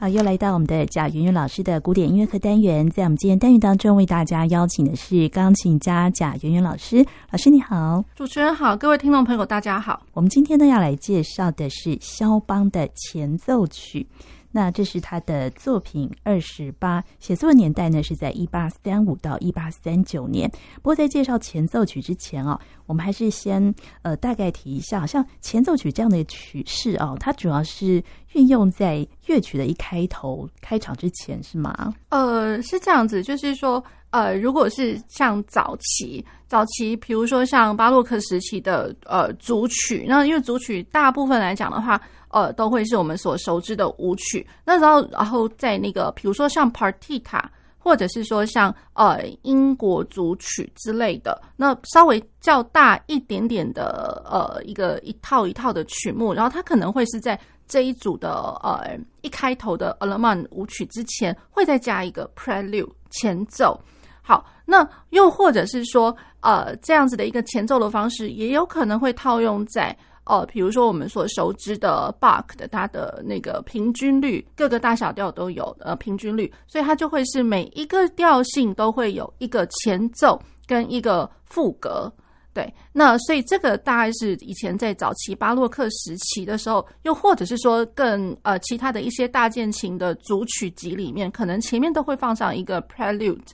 [0.00, 7.04] 好，又来到我们的贾圆圆老师的古典音乐课单元，在我们今天单元当中，为大家邀请的是钢琴家贾圆圆老师。
[7.30, 10.02] 老师你好，主持人好，各位听众朋友大家好。
[10.14, 14.06] 我们今天呢要来介绍的是肖邦的前奏曲。
[14.52, 20.50] 那这是他的作品二十八，写作年代呢是在一八三五到一八三九年。
[20.76, 31.94] 不过在介绍前奏曲之前哦，我们还是先呃大概提一下，像前奏曲这样的曲式哦，它主要是运用在乐曲的一开头开场之前是吗？
[32.08, 42.00] 呃，是这样子，就是说呃，如果是像早期早期，比如说像巴洛克时期的呃组曲，那因为组曲大部分来讲的话。
[42.30, 44.46] 呃，都会是我们所熟知的舞曲。
[44.64, 47.42] 那时候，然后在那个，比如说像 Partita，
[47.76, 58.30] 或者是说像呃英国组曲之类的，那稍微较大一点点的呃一个一套一套的曲目，然后它可能会是在这一组的
[58.62, 63.80] 呃一开头的 a l e m a n 舞曲之前，会再加一个 Prelude 前奏。
[64.22, 69.96] 好，那又或者是说呃这样子的一个前奏的方式，也有可能会套用在。
[70.30, 82.08] 哦，比如说我们所熟知的 Bach 的它的那个平均律，各个大小调都有呃平均律，所以它就会是每一个调性都会有一个前奏跟一个副格。
[82.52, 93.50] 对，那所以这个大概是以前在早期巴洛克时期的时候，又或者是说更呃其他的一些大键琴的组曲集里面，可能前面都会放上一个 Prelude。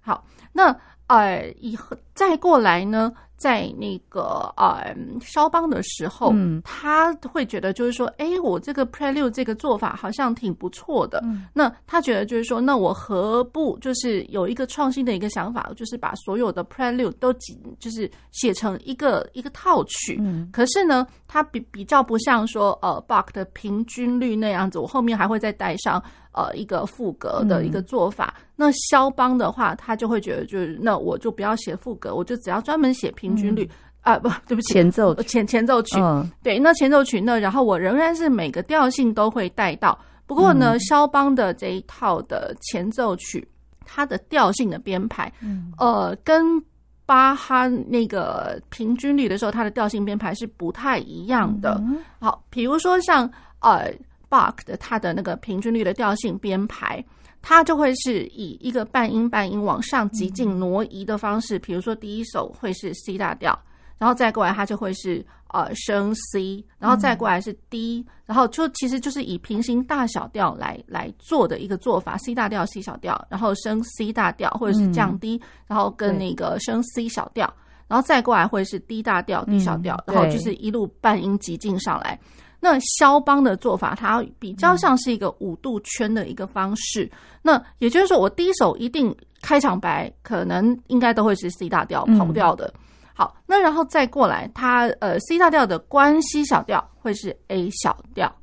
[0.00, 0.74] 好，那
[1.06, 3.12] 呃以后再过来呢？
[3.44, 11.20] 在那个呃肖邦的时候，嗯，他会觉得就是说，哎，我这个 prelude 这个做法好像挺不错的。
[11.24, 20.16] 嗯，那他觉得就是说，那我何不就是有一个创新的一个想法，就是把所有的 prelude 都挤，就是写成一个一个套曲。
[20.20, 26.02] 嗯，可是呢，它比比较不像说呃 Bach 的平均律那样子，我后面还会再带上。
[26.34, 28.34] 呃，一个副格的一个做法。
[28.36, 33.64] 嗯、那肖邦的话，他就会觉得，就是那我就不要写副格，我就只要专门写平均律、
[34.02, 36.00] 嗯、啊，不，对不起，前奏前前奏曲。
[36.00, 39.96] 嗯，对，那前奏曲呢，然后我仍然是每个调性都会带到。
[40.26, 43.46] 不过呢，肖邦的这一套的前奏曲，
[43.84, 46.60] 它的调性的编排，嗯，呃，跟
[47.06, 51.80] 巴哈那个平均律的时候，它的调性编排是不太一样的。
[51.86, 53.30] 嗯、好，比如说像
[53.60, 53.92] 呃。
[54.34, 57.04] Bach 的它的那个平均律的调性编排，
[57.40, 61.56] 它就会是以一个半音半音往上极进挪移的方式。
[61.60, 63.56] 比如说第一首会是 C 大调，
[63.96, 77.54] 然后再过来它就会是呃升 C，然后再过来是 D，然后就其实就是以平行大小调来来做的一个做法：C 大调 C 小调，然后升 C 大调或者是降低然后跟那个升 C 小调，
[77.86, 82.18] 然后再过来会是 D 大调 D 小调，然后就是一路半音极进上来。
[82.64, 87.10] 那肖邦的做法，它比较像是一个五度圈的一个方式。
[87.42, 92.72] 那也就是说，我第一首一定开场白可能应该都会是 C 大调跑不掉的。
[93.12, 98.34] 好，那然后再过来，它呃 C 大调的关系小调会是 A 小调。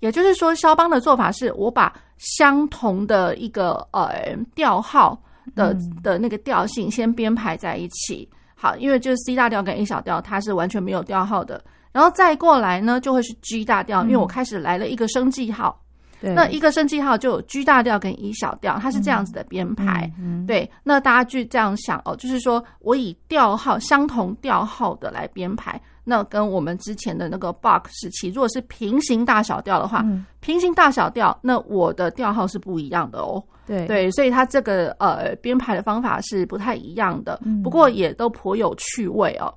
[0.00, 5.18] 也就是说，肖邦的做法是我把相同的一个呃调号
[5.54, 8.28] 的的那个调性先编排在一起。
[8.54, 11.64] 好，因为就是 C 大调跟 A 小调，它是完全没有调号的。
[11.92, 15.80] 然后再过来呢，就会是 G 大调，因为我开始来了一个升记号。
[16.20, 20.12] 对，那一个升记号就有 G 大调跟 E 小调，它是这样子的编排。
[20.20, 20.70] 嗯，对。
[20.84, 30.04] 那大家去这样想哦，就是说我以调号相同调号的来编排，那跟我们之前的那个 Bach 时期，如果是平行大小调的话，
[30.40, 33.42] 平行大小调，那我的调号是不一样的哦。
[33.66, 39.52] 对对，所以它这个呃编排的方法是不太一样的，不过也都颇有趣味哦。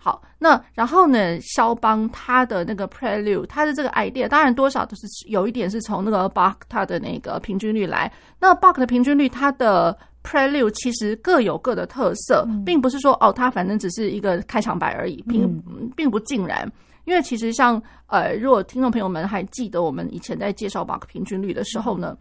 [0.00, 1.40] 好，那然后呢？
[1.40, 8.10] 肖邦他的那个 Prelude，他的这个 idea，当然多少都是有一点是从那个 Bach 他的那个平均律来。
[8.38, 15.60] 那 Bach 的平均律，它的 Prelude 其实各有各的特色，并不是说哦，它反正只是一个开场白而已，并
[15.96, 16.70] 并不尽然。
[17.04, 22.16] 因为其实像呃，如果听众朋友们还记得我们以前在介绍 Bach 平均律的时候呢，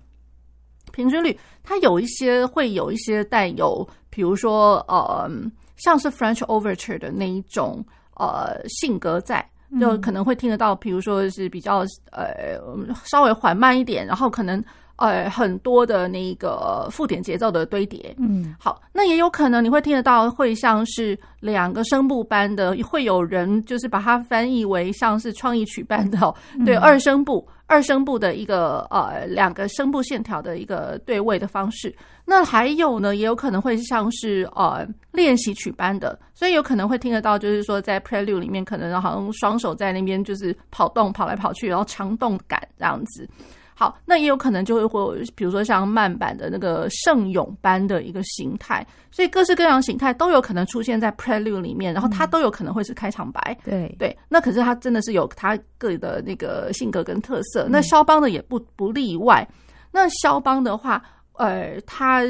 [0.91, 5.29] 平均律它有一些会有一些带有，比如说呃。
[5.77, 7.83] 像是 French Overture 的那一种
[8.15, 9.47] 呃性格在，
[9.79, 12.59] 就可能会听得到，比如说是比较呃
[13.05, 14.63] 稍微缓慢一点，然后可能
[14.97, 18.15] 呃很多的那个附点节奏的堆叠。
[18.17, 26.33] 嗯，好，那也有可能你会听得到，会像是两个声部般的，会有人就是把它翻译为像是创意曲般的，
[26.65, 27.47] 对，二声部。
[27.67, 31.93] 二声部的一个呃两个声部线条的一个对位的方式，
[32.25, 43.29] 那还有呢，也有可能会像是呃练习曲般的，所以有可能会听得到，就是说在 Prelude 里面，可能好像双手在那边就是跑动跑来跑去，然后强动感这样子。
[43.79, 53.55] 好，那也有可能就会会，比如说像慢版的那个圣咏般的一个形态，所以各式各样形态都有可能出现在 Prelude 里面，然后它都有可能会是开场白。
[53.65, 57.67] 嗯、对对，那可是它真的是有它个的那个性格跟特色。
[57.69, 59.47] 那肖邦的也不不例外。
[59.91, 61.03] 那肖邦的话。
[61.37, 62.23] 呃，他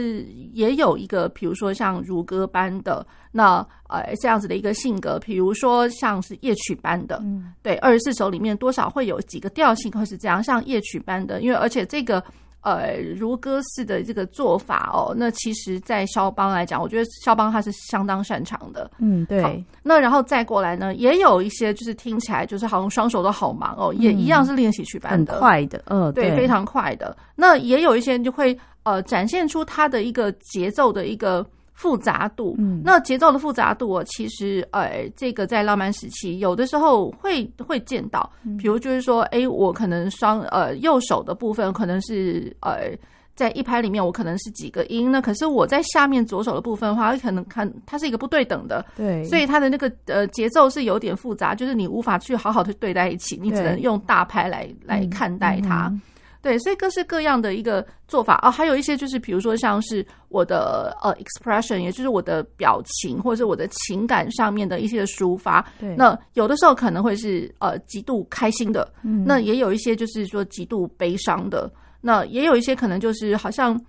[0.54, 12.24] 也有一个，比如说像如歌般的那呃这样子的一个性格，比如说像是夜曲般的，嗯，对，二十四首里面多少会有几个调性会是这样，像夜曲般的，因为而且这个
[12.70, 19.64] 呃如歌式的这个做法哦，那其实在肖邦来讲，我觉得肖邦他是相当擅长的，嗯，对。
[19.84, 27.16] 那然后再过来呢，也有一些就是听起来就是好像双手都好忙哦，嗯、也一样是练习曲般的，很快的，嗯、呃，对，非常快的。
[27.36, 28.58] 那也有一些人就会。
[28.84, 31.46] 呃，展现出他的一个节奏的一个
[31.78, 32.56] 复杂度。
[32.58, 38.28] 嗯，那节奏的复杂度，其实呃，这个在浪漫时期有的时候会会见到。
[38.58, 42.90] 比如就是说，哎，我可能双呃右手的部分可能是呃
[43.36, 48.84] 在一拍里面，我可能是几个音，那可是我在下面左手的部分的话，可能看它是一个不对等的。
[48.96, 55.90] 对，所以它的那个呃节奏是有点复杂，就是你无法去好好的对待一起，你只能用大拍来来看待它。
[55.90, 56.02] 嗯
[56.42, 65.66] 对，所以各式各样的一个做法啊，还有一些就是，比如说像是我的呃 expression，也就是我的表情或者是我的情感上面的一些抒发。
[65.80, 71.70] 对，那有的时候可能会是呃极度开心的，嗯，那也有一些就是说极度悲伤的，
[72.00, 73.80] 那也有一些可能就是好像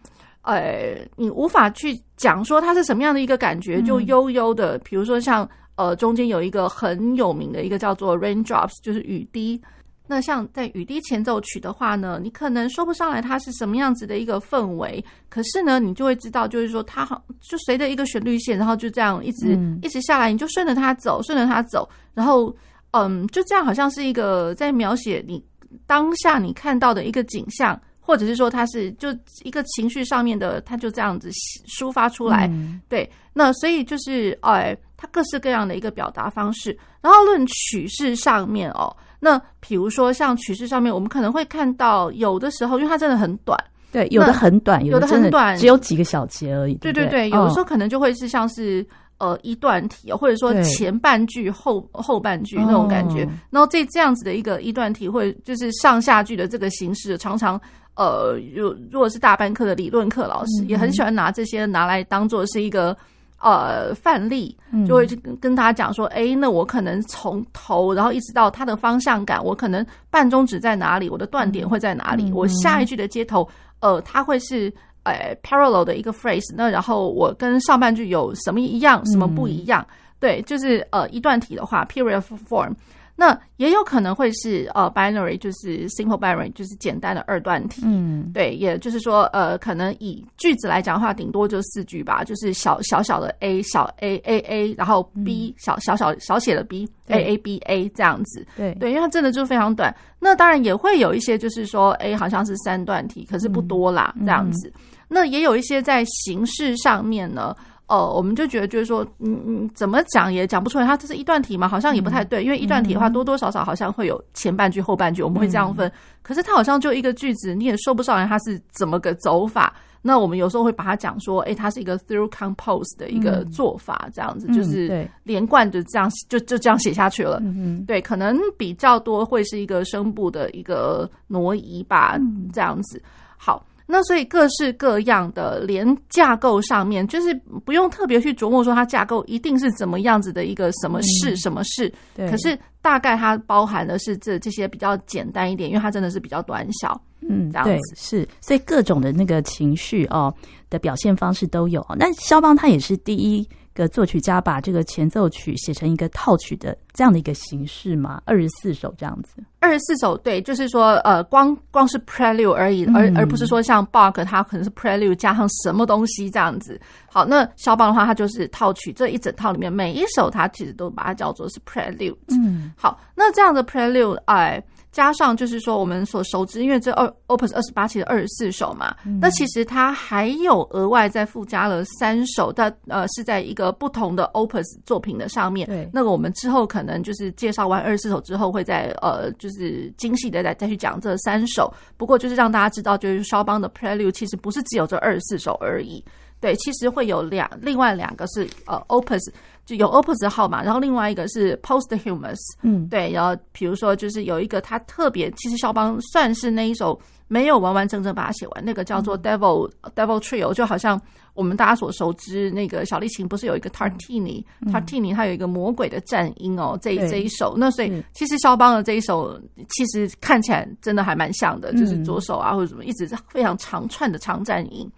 [0.43, 9.61] 呃你无法去讲说它是什么样的一个感觉，就悠悠的，嗯，比如说像呃中间有一个很有名的一个叫做 raindrops，就是雨滴。
[10.10, 22.56] 那像在雨滴前奏曲的话呢，你可能说不上来它是什么样子的一个氛围，可是呢，你就会知道，就是说它好就随着一个旋律线，然后就这样一直、嗯、一直下来，你就顺着它走，顺着它走，然后
[22.93, 25.44] 嗯，就这样好像是一个在描写你
[25.87, 29.14] 当下你看到的一个景象，或者是说它是就
[29.44, 31.28] 一个情绪上面的，它就这样子
[31.69, 32.49] 抒发出来。
[32.50, 38.96] 嗯、对，那所以就是哎，它各式各样的一个表达方式，然后论曲式上面哦。
[39.20, 43.59] 那比如说像曲式上面，我们可能会看到有的时候，因为它真的很短，
[43.91, 46.75] 对，有的很短，有的很短，只有几个小节而已。
[46.75, 48.87] 对对对，有的时候可能就会是像是
[49.19, 53.29] 呃一段体，或者说前半句后后半句那种感觉。
[53.50, 57.61] 然后这这样子的一个一段体，会就是上下句的这个形式，常常
[57.97, 62.97] 呃，如如果是大班课的理论课老师，也很喜欢拿这些拿来当做是一个。
[63.40, 64.56] 呃，范例
[64.87, 73.49] 就会去跟大家讲说，哎、嗯，那我可能从头，然后一直到它的方向感，我可能半中指在哪里，我的断点会在哪里，嗯、我下一句的接头，
[73.81, 74.73] 呃，它会是
[75.05, 79.87] 呃 parallel 的一个 phrase，那然后我跟上半句有什么一样，什么不一样？
[79.88, 82.73] 嗯、对，就是呃一段体的话，period form。
[83.20, 87.82] 那也有可能会是呃 binary，就是 simple binary，就是简单的二段体。
[87.85, 98.47] 嗯，对，也就是说，呃，可能以句子来讲的话，顶多就四句吧，就是小小小的 a 小 a a a，然后 b 小小小小写的 b a a b a 这样子。
[98.56, 99.93] 对对，因为它真的就非常短。
[100.20, 104.73] 那当然也会有一些，就是说 a 好像是三段体，可是不多啦，这样子。
[105.09, 107.53] 那也有一些在形式上面呢。
[107.88, 115.88] 哦、呃，我们就觉得就是说，嗯嗯，怎么讲也讲不出来，它这是一段体嘛，好像也不太对，嗯、因为一段体的话，多多少少好像会有前半句、后半句，我们会这样分。
[115.88, 115.93] 嗯、
[116.23, 119.75] 可是它好像就一个句子，你也说不上来它是怎么个走法。
[120.02, 127.41] 那我们有时候会把它讲说，哎，它是一个 through compose 的一个做法，这样子、嗯、就是连贯的这样就就这样写下去了。
[127.43, 133.03] 嗯、对，可能比较多会是一个声部的一个挪移吧，嗯、这样子。
[133.36, 133.65] 好。
[133.91, 142.31] 那所以各式各样的，连架构上面，就是不用特别去琢磨说它架构一定是怎么样子的一个什么事什么事，对。
[142.31, 148.29] 可是大概它包含的是这这些比较简单一点，因为它真的是比较短小，嗯，这样子是。
[148.43, 150.33] 所以各种的那个情绪哦
[150.69, 151.83] 的表现方式都有。
[151.97, 159.43] 那肖邦他也是第一个作曲家把这个前奏曲写成一个套曲的这样的一个形式嘛，二十四首这样子。
[159.61, 166.81] 二十四首，对，就是说，呃，光光是 prelude 而已，而而不是说像 Bach 它可能是 prelude 加上什么东西这样子。
[167.11, 172.17] 好，那肖邦的话，它就是套曲，这一整套里面每一首，它其实都把它叫做是 prelude。
[172.29, 174.63] 嗯，好，那这样的 prelude，哎。
[174.98, 185.69] 加上就是说，我们所熟知，因为这二 Opus 二十八其实二十四首嘛，嗯、那其实它还有额外再附加了三首，但呃是在一个不同的 Opus 作品的上面。
[185.69, 191.72] 对，那个我们之后可能就是介绍完二十四首之后，会再呃就是精细的再再去讲这三首。
[191.96, 196.05] 不过就是让大家知道，就是肖邦的 Prelude 其实不是只有这二十四首而已。
[196.41, 199.21] 对，其实会有两，另外两个是呃 opus，
[199.67, 211.01] 就有 opus 的号码，然后另外一个是 posthumous，嗯，对，然后比如说就是有一个他特别，其实肖邦算是那一首没有完完整整把它写完，那个叫做 Devil、嗯、Devil Trio，就好像
[211.35, 219.39] 我们大家所熟知那个小提琴不是有一个 Tartini，Tartini、嗯、Tartini 它有一个魔鬼的战音哦，这这一首，那所以其实肖邦的这一首
[219.71, 224.89] 其实看起来真的还蛮像的，就是左手啊或者什么一直非常长串的长战音。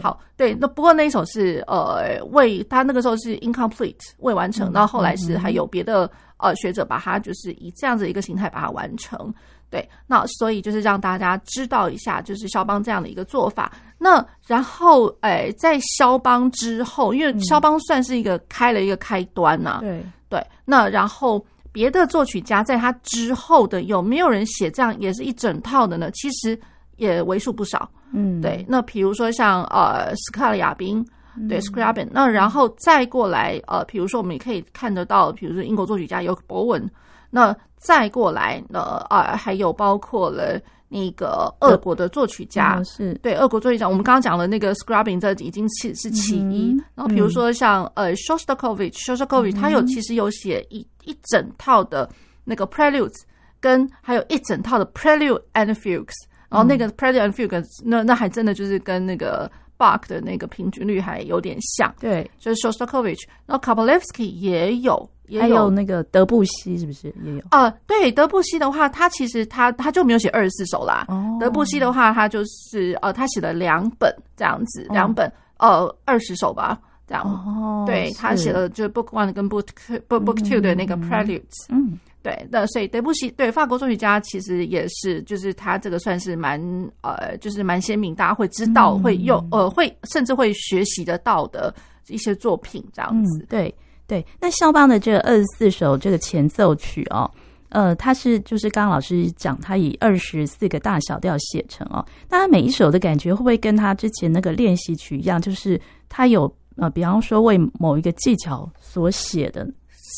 [0.00, 9.32] 好，对，那不过那一首是呃未，他那个时候是 incomplete 未完成，然后后来是还有别的呃学者把它就是以这样子一个形态把它完成。
[9.70, 13.72] 对，那所以就是让大家知道一下，就是肖邦这样的一个做法。
[13.98, 20.46] 那然后哎，在肖邦之后，因为肖邦算是一个开了一个开端呐、啊，对对。
[20.64, 26.10] 那然后别的作曲家在他之后的有没有人写这样也是一整套的呢？
[26.10, 26.60] 其实
[27.00, 27.90] 也为数不少。
[28.12, 31.04] 嗯，对，那比如说像呃斯卡利亚宾，
[31.48, 36.90] 对 Scriabin，那然后再过来呃，比如说我们也可以看得到，比如说英国作曲家有博文，
[37.30, 43.14] 那再过来呢啊、呃，还有包括了那个俄国的作曲家，嗯、是。
[43.22, 52.10] 对俄国作曲家，我们刚刚讲的那个 Scrubbing，这已经是是其一、嗯，然后比如说像呃 Shostakovich，Shostakovich，他有其实有写一一整套的
[52.44, 53.22] 那个 Preludes，
[53.60, 56.12] 跟还有一整套的 Prelude and Fugues。
[56.50, 61.94] 然后那个 Prelude and Fugue，那那还真的就是跟那个 Bach 的那个平均律还有点像。
[62.00, 67.40] 对，就是 Shostakovich，然后 Kabalevsky 也有，也有，还有那个德布西是不是也有？
[67.50, 71.06] 啊、呃，对，德布西的话，他其实他他就没有写二十四首啦。
[71.08, 71.38] 哦。
[71.40, 76.76] 德布西的话，他就是呃，他写了两本这样子，两、哦、本呃二十首吧，
[77.06, 77.24] 这样。
[77.24, 77.84] 哦。
[77.86, 79.68] 对，他写了就是 Book One 跟 Book
[80.08, 81.66] Book Book Two 的那个 Preludes。
[81.68, 81.96] 嗯。
[82.22, 86.60] 对，那所以德布西对法国作曲家其实也是，就是他这个算是蛮
[87.00, 91.74] 呃，就是蛮鲜明，大家会知道，会用呃，会甚至会学习得到的
[92.08, 93.38] 一些作品这样子。
[93.44, 93.74] 嗯、对
[94.06, 97.30] 对，那肖邦的这个二十四首这个前奏曲哦，
[97.70, 105.40] 呃，它是就是刚刚老师讲，他以二十四个大小调写成哦，那他每一首的感觉会不会跟他之前那个练习曲一样？
[105.40, 109.66] 就是他有呃，比方说为某一个技巧所写的。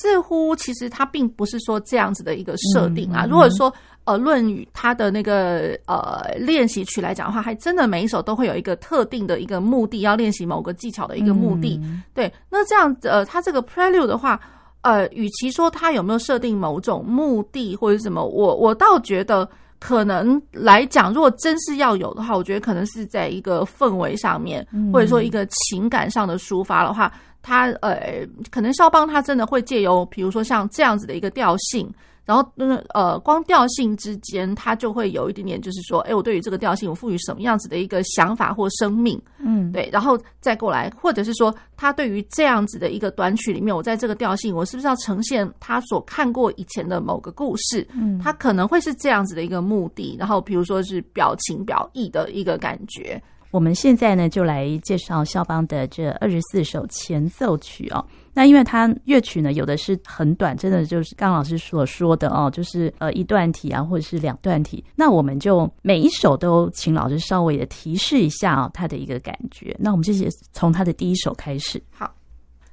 [0.01, 3.27] 似乎其实它并不是说这样子的一个设定啊。
[3.29, 3.73] 如果说
[4.05, 11.81] 呃《论语》它的那个呃练习曲来讲的话，还真的每一首都会有一个特定的一个目的，要练习某个技巧的一个目的。
[12.15, 14.41] 对，那这样子呃，它这个 Prelude 的话，
[14.81, 27.13] 呃，与其说它有没有设定某种目的或者什么，我我倒觉得可能来讲，如果真是要有的话，我觉得可能是在一个氛围上面，或者说一个情感上的抒发的话。
[27.43, 31.93] 他呃，可能肖邦他真的会借由，比如说像这样子的一个调性，
[32.25, 32.49] 然后
[32.95, 47.85] 呃，光调性之间，他就会有一点点，就是说，哎，我对于这个调性，我赋予什么样子的一个想法或生命，嗯，对，然后再过来，或者是说，他对于这样子的一个短曲里面，我在这个调性，我是不是要呈现他所看过以前的某个故事？
[47.93, 53.21] 嗯，他可能会是这样子的一个目的，然后比如说是表情表意的一个感觉。
[53.53, 58.03] 我们现在呢，就来介绍肖邦的这二十四首前奏曲哦。
[58.33, 64.83] 那因为它乐曲呢，有的是很短，真的就是刚老师所说的哦，就是呃一段体啊，或者是两段体。
[64.97, 69.77] 那我们就每一首都请老师稍微的提示一下哦，他的一个感觉。
[69.79, 71.81] 那我们这些从他的第一首开始。
[71.91, 72.11] 好，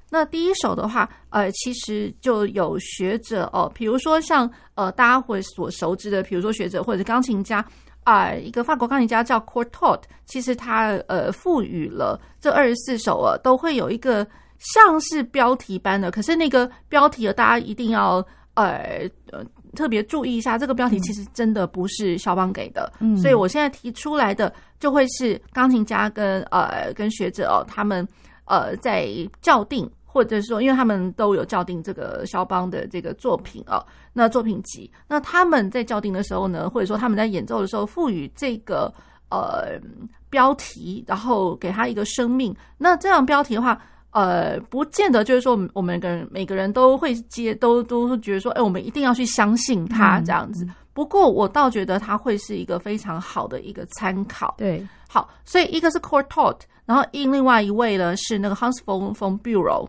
[0.10, 7.66] 那第一首的话，呃，其实就有学者哦，比如说像呃大家会所熟知的，比如说学者或者是钢琴家。
[8.10, 14.26] 啊，一个法国钢琴家叫 Courtauld，其实他呃赋予了这二十四首啊，都会有一个
[14.58, 18.26] 像是标题般的，可是那个标题啊，大家一定要
[18.56, 28.08] 呃呃特别注意一下，这个标题其实真的不是肖邦给的，嗯，所以我现在提出来的就会是钢琴家跟呃跟学者哦，他们
[28.46, 29.08] 呃在
[29.44, 29.88] 校订。
[30.12, 38.92] 或者说，因为他们都有校订这个肖邦的这个作品哦，那作品集，那他们在校订的时候呢，或者说他们在演奏的时候，赋予这个
[39.30, 39.80] 呃
[40.32, 42.56] 标题，然后给他一个生命。
[42.76, 50.68] 那这样标题的话，呃，不见得就是说我们每个人每个人都会接，都都会觉得说，哎，我们一定要去相信他这样子。
[50.92, 54.56] 不过，我倒觉得他会是一个非常好的一个参考。
[54.58, 59.88] 对，好，所以一个是 Courtauld，然后另另外一位呢是那个 Hans von von Bülow。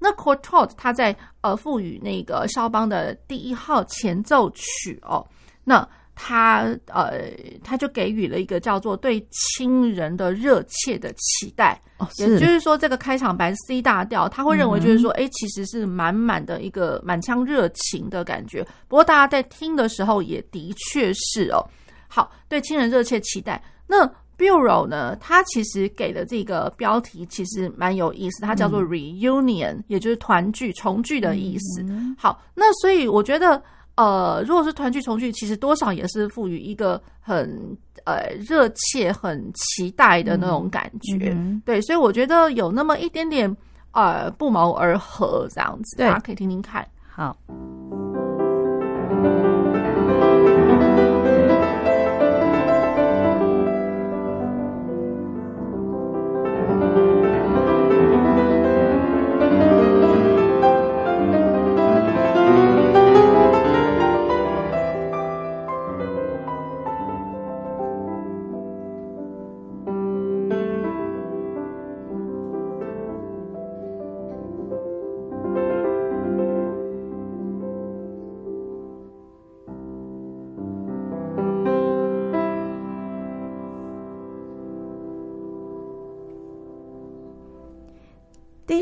[0.00, 5.24] 那 Courtauld 他在呃赋予那个肖邦的第一号前奏曲哦，
[5.62, 7.30] 那他呃
[7.62, 18.62] 他就给予了一个叫做对亲人的热切的期待，哦，也就是说这个开场白 C 大调，他会认为就是说，哎、嗯，其实是满满的一个满腔热情的感觉。
[18.88, 21.64] 不过大家在听的时候也的确是哦，
[22.08, 23.62] 好，对亲人热切期待。
[23.86, 31.82] 那 Bureau 呢，它其实给的这个标题其实蛮有意思，它叫做 Reunion，、嗯、也就是团聚、重聚的意思。
[31.82, 33.62] 嗯、好，那所以我觉得，
[33.96, 41.34] 呃，如果是团聚、重聚，其实多少也是赋予一个很呃热切、很期待的那种感觉。
[41.36, 43.54] 嗯、对，所以我觉得有那么一点点
[43.92, 46.86] 呃不谋而合这样子，大家可以听听看。
[47.06, 47.36] 好。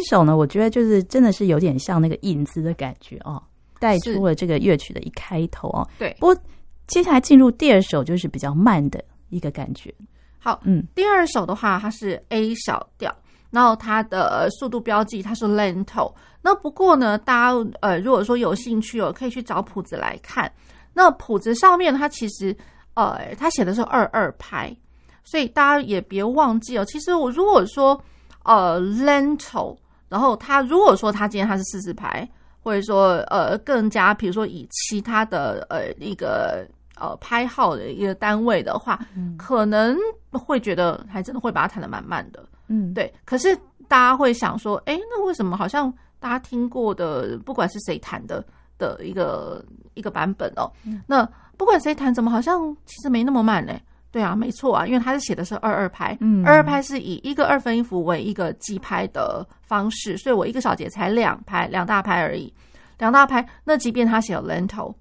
[0.09, 3.43] 首呢，我觉得就是真的是有点像那个影子的感觉哦，
[3.79, 5.87] 带出了这个乐曲的一开头哦。
[5.99, 6.37] 对，不过
[6.87, 9.95] 接下来进入第二首就是比较慢的一个感觉。
[10.39, 13.15] 好，嗯，第二首的话它是 A 小调，
[13.51, 16.13] 然后它的速度标记它是 lento。
[16.41, 20.51] 那不过呢，大家呃如果说有兴趣哦，可以去找谱子来看。
[20.95, 22.57] 那谱子上面它其实
[22.95, 24.75] 呃它写的是二二拍，
[25.25, 26.85] 所以大家也别忘记哦。
[26.87, 28.01] 其实我如果说
[28.45, 29.77] 呃，lento，
[30.09, 32.29] 然后他如果说他今天他是四字牌，
[32.63, 36.67] 或者说呃更加，比如说以其他的呃一个
[36.99, 39.97] 呃拍号的一个单位的话，嗯、可能
[40.33, 43.13] 会觉得还真的会把它弹的蛮慢的，嗯，对。
[43.25, 48.45] 可是大家会想说，哎，那为什么好像大家听过的，不管是谁弹的
[48.77, 53.73] 的一个一个版本哦，嗯、那不管谁弹，怎么好像其实没那么慢呢？
[54.11, 62.51] 对啊，没错啊，因为它是写的是二二拍，嗯，二二拍是以一个二分音符为一个记拍的方式，所以我一个小节才两拍，两大拍而已，
[62.99, 63.47] 两大拍。
[63.65, 64.95] 那即便它写了 lento，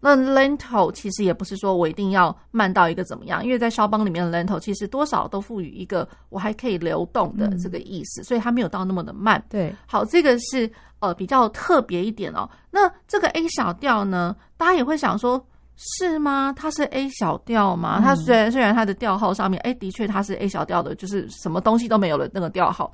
[0.00, 9.44] 那 lento 其实也不是说我一定要慢到一个怎么样，因为在肖邦里面的 lento 其实多少都赋予一个我还可以流动的这个意思，嗯、所以它没有到那么的慢。
[9.50, 12.48] 对，好，这个是呃比较特别一点哦。
[12.70, 15.46] 那这个 A 小调呢，大家也会想说。
[15.76, 16.52] 是吗？
[16.56, 18.00] 它是 A 小调吗？
[18.00, 22.92] 它虽然虽然它的调号上面，哎、欸，的确它是 A 小调的，就是什么东西都没有了那个调号。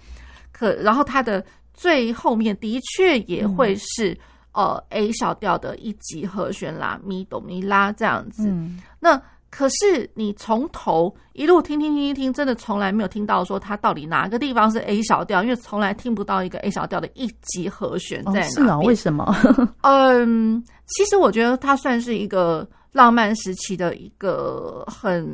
[0.52, 4.12] 可然后它的最后面的确也会是、
[4.52, 8.48] 嗯、呃 A 小调的一级和弦啦，咪哆咪拉这样子。
[8.48, 18.46] 嗯、那可是你从头一路听听听听听，真的从来没有听到说它到底哪个地方是 A 小调，因为从来听不到一个 A 小调的一级和弦在哪。
[18.46, 19.34] 哦，是啊，为什么？
[19.82, 20.64] 嗯。
[20.92, 25.24] 其实我觉得它算是一个浪漫时期的一个很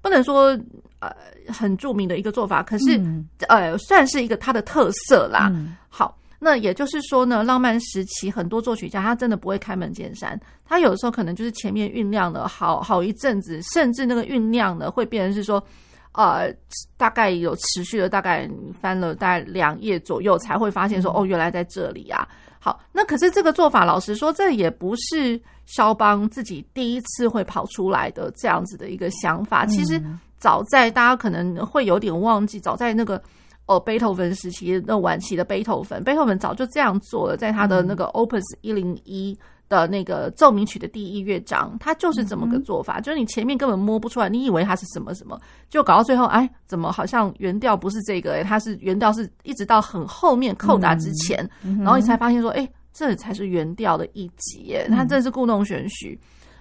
[0.00, 0.58] 不能说
[1.00, 1.14] 呃
[1.48, 5.50] 很著名的一个做法，可是、嗯、呃算是一个它的特色啦。
[5.52, 15.64] 嗯、好，那也就是说呢，浪漫时期很多作曲家他真的不会开门见山，他有的时候可能就是前面酝酿了好好一阵子，甚至那个酝酿呢会变成是说
[16.12, 16.52] 呃
[16.98, 18.46] 大概有持续了大概
[18.78, 22.28] 翻了大概两页左右才会发现说、嗯、哦原来在这里啊。
[22.60, 29.66] 好，那可是这个做法，老实说，这也不是肖邦自己第一次会跑出来的这样子的一个想法。
[29.66, 30.02] 其实
[30.38, 33.22] 早在大家可能会有点忘记，早在那个
[33.66, 39.38] 哦贝多芬时期，那晚期的贝多芬，贝多芬早就这样做了，在他的那个 Opus 一零一。
[39.66, 48.34] 的那个奏鸣曲的第一乐章，他就是这么个做法，嗯、就是你前面根本摸不出来，你以为它是什么什么，就搞到最后，哎，怎么好像原调不是这个？
[48.34, 56.16] 哎，它是原调是一直到很后面扣打之前，嗯嗯、然后你才发现说，哎，这才是原调的一级，哎，它真是故弄玄虚。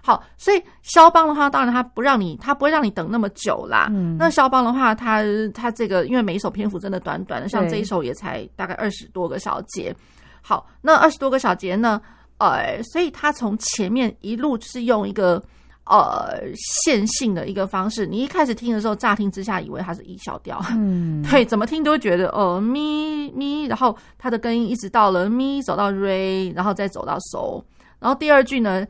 [0.06, 3.88] 好，所以肖邦的话，当然他不让你，他不会让你等那么久啦。
[3.90, 9.96] 嗯、那肖邦的话，他他这个因为每一首篇幅真的短短的，像这一首也才大概二十多个小节。
[10.42, 12.02] 好，那二十多个小节呢？
[12.38, 15.42] 呃，所以他从前面一路是用一个
[15.86, 18.06] 呃线性的一个方式。
[18.06, 27.64] 你一开始听的时候，乍听之下以为它是 E 小调，嗯， 对，怎么听都会觉得哦咪咪，然后它的根音一直到了咪，走到 Re，然后再走到 So，
[28.00, 28.86] 然后第二句呢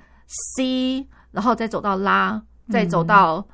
[0.56, 2.42] C，然后再走到拉，
[2.72, 3.46] 再走到。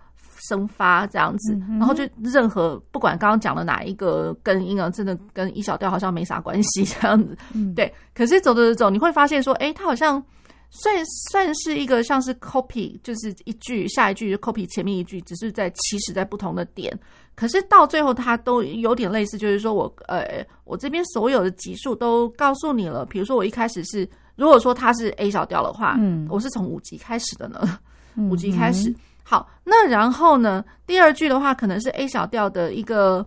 [0.48, 7.38] 生发这样子，然后就任何不管刚刚讲的哪一个跟音啊，真的跟一小调好像没啥关系 这样子。
[7.54, 7.94] 嗯，对。
[8.15, 10.24] 可是走着走，你会发现说，哎，它好像
[10.70, 10.96] 算
[11.30, 16.98] 算是一个像是 copy，就是一句下一句就 copy 前面一句，只是在起始在不同的点。
[17.36, 23.06] 可是到最后，它都有点类似，就是说我呃，我这边所有的级数都告诉你了。
[23.06, 27.78] 比如说我一开始是，如果说它是 A 小调的话，嗯，我是从五级开始的呢，
[28.15, 28.95] 五级开始。
[29.21, 33.23] 好，那然后呢，第二句的话可能是 A 小调的一个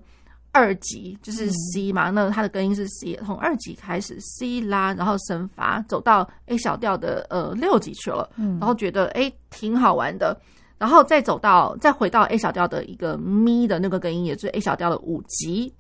[0.53, 10.35] 二级，就是 C 嘛，嗯、那它的根音是 C，从二级开始 C 拉，然后升发，走到 A 小调的呃六级去了，嗯，然后觉得哎挺好玩的，
[10.79, 15.71] 然后再走到再回到 A 小调的一个咪的那个根音，也就是 A 小调的五级。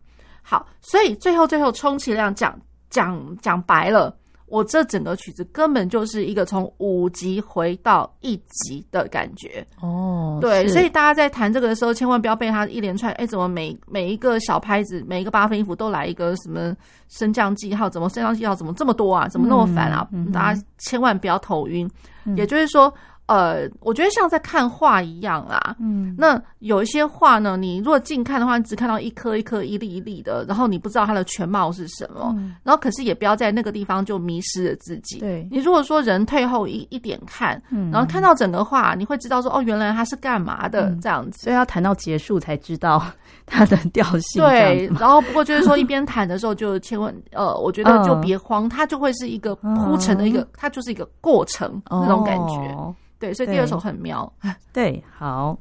[0.43, 4.15] 好，所以最后最后充其量讲讲讲白了。
[4.53, 16.77] 我这整个曲子根本就是一个从五级回到一级的感觉哦，对，所以大家在弹这个的时候，千万不要被它一连串，哎，怎么每每一个小拍子，每一个八分音符都来一个什么
[17.09, 20.07] 升降记号，怎么升降记号怎么这么多啊，怎么那么烦啊？
[20.13, 21.91] 嗯嗯、大家千万不要头晕，
[22.27, 22.93] 嗯、也就是说。
[23.27, 25.77] 呃，我觉得像在看画一样啦。
[25.81, 32.35] 嗯，那有一些画呢，你如果近看的话，你只看到一颗一颗、一粒一粒的，然后你不知道它的全貌是什么。
[32.37, 35.19] 嗯，然后可是也不要在那个地方就迷失了自己。
[35.21, 41.43] 对，你如果说人退后一一点看，嗯，然后看到整个画，你会知道说哦，原来它是干嘛的这样子。
[41.43, 43.03] 所以要谈到结束才知道
[43.47, 44.43] 它的调性。
[44.43, 52.77] 对，然后不过就是说一边谈的时候就千万呃，我觉得就别慌，它就会是一个铺陈的一个， 它就是一个过程那种感觉。
[53.23, 54.31] 对，所以第二首很妙。
[54.41, 54.53] 对，
[54.91, 55.57] 对，好。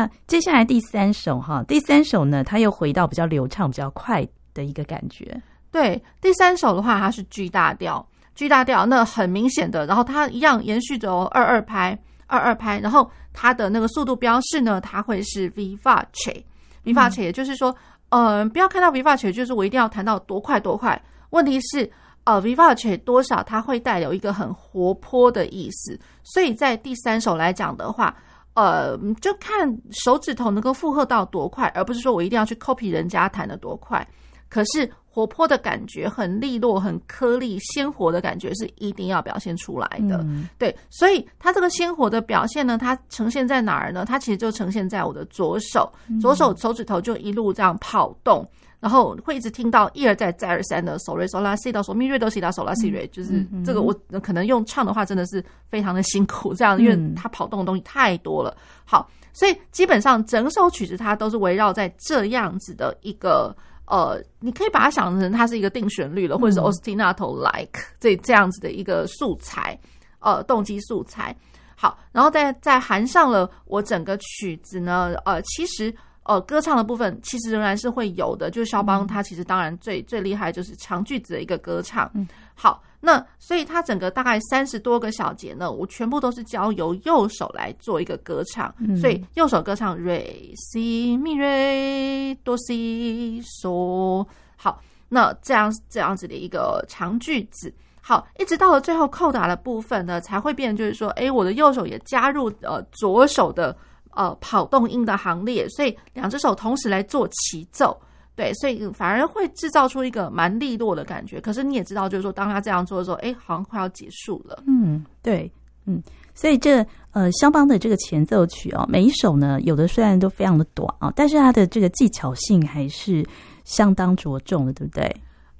[0.00, 5.38] 那接下来第三首哈，第三首呢，它又回到比较流畅、比较快的一个感觉。
[5.70, 17.76] 对，第三首的话，它是 G 大调，G 大调，那很明显的，然后它一样延续着二二拍，二二拍，然后它的那个速度标示呢，它会是 vivace，vivace，也就是说，
[18.08, 20.98] 嗯、呃，不要看到 vivace，就是我一定要弹到多快多快。
[21.28, 21.90] 问题是，
[22.24, 28.16] 呃，vivace 多少，它会带有一个很活泼的意思，所以在第三首来讲的话。
[28.54, 34.06] 呃，就看手指头能够负荷到多快，而不是说我一定要去 copy 人家弹的多快。
[34.48, 40.18] 可是活泼的感觉，很利落、很颗粒、鲜活的感觉是一定要表现出来的。
[40.24, 44.04] 嗯、对，所以它这个鲜活的表现呢，它呈现在哪儿呢？
[44.04, 48.44] 它其实就呈现在我的左手，左手手指头就一路这样跑动。
[48.80, 58.56] 然后会一直听到一而再再而三的嗦瑞嗦拉西到嗦咪瑞哆西拉嗦拉西瑞，就是这个我可能用唱的话真的是非常的辛苦，这样因为它跑动的东西太多了。
[58.86, 69.78] 好，所以基本上整首曲子它都是围绕在这样子的一个呃，你可以把它想成它是一个定旋律了，或者是 ostinato like 这这样子的一个素材，
[70.20, 71.36] 呃，动机素材。
[71.76, 75.94] 好，然后再再含上了我整个曲子呢，呃，其实。
[76.30, 82.08] 呃，歌唱的部分其实仍然是会有的，就是肖邦他其实当然最最厉害就是长句子的一个歌唱。
[82.54, 90.22] 好，那所以它整个大概三十多个小节呢，我全部都是交由右手来做一个歌唱，嗯、所以右手歌唱 re
[90.54, 94.24] si mi re do si so。
[94.56, 103.76] 好，那这样这样子的一个长句子，好，一直到了最后扣打的部分呢，才会变，就是说，哎，我的右手也加入呃左手的
[104.10, 107.98] 呃跑动音的行列，所以两只手同时来做齐奏。
[108.36, 111.38] 对，所以反而会制造出一个蛮利落的感觉。
[111.40, 114.62] 可是你也知道，就是说，当他这样做的时候，哎，好像快要结束了。
[114.66, 115.50] 嗯，对，
[115.84, 116.02] 嗯，
[116.34, 123.26] 所以这呃，肖邦的这个前奏曲哦，每一首呢，有的虽然都非常的短啊，但是它的这个技巧性还是
[123.64, 125.14] 相当着重的，对不对？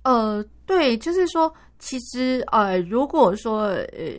[0.04, 4.14] 呃，对，就是说，其实呃，如果说呃。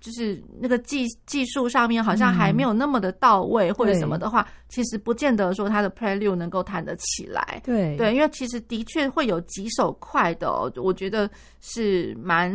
[0.00, 7.62] 就是那个技技术上面好像还没有那么的到位，或者什么的话，其实不见得说他的 Prelude 能够弹得起来。
[7.64, 11.30] 对对，因为其实的确会有几首快的，我觉得
[11.62, 12.52] 是蛮，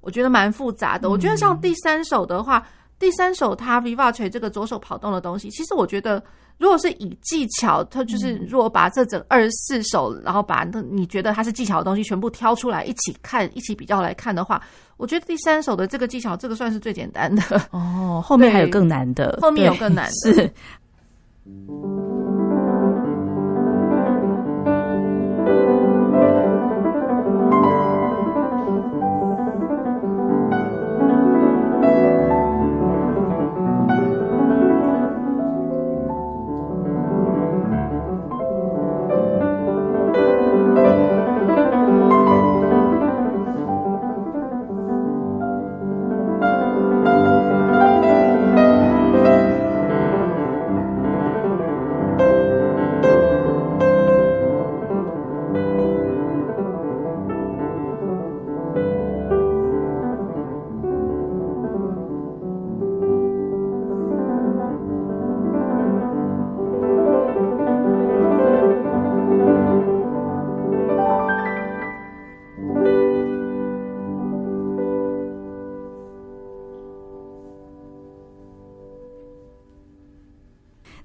[0.00, 1.10] 我觉得蛮复杂的。
[1.10, 2.66] 我觉得像第三首的话，
[2.98, 6.22] 第三首他 Vivace 这个左手跑动的东西，其实我觉得。
[6.58, 14.58] 如果是以技巧，他就是如果把这整二十四首，然后把那你觉得它是技巧的东西全部挑出来一起看，一起比较来看的话，
[14.96, 17.42] 我觉得第三首的这个技巧，这个算是最简单的。
[17.72, 20.32] 哦，后面还有更难的，后面有更难的。
[20.32, 20.50] 是。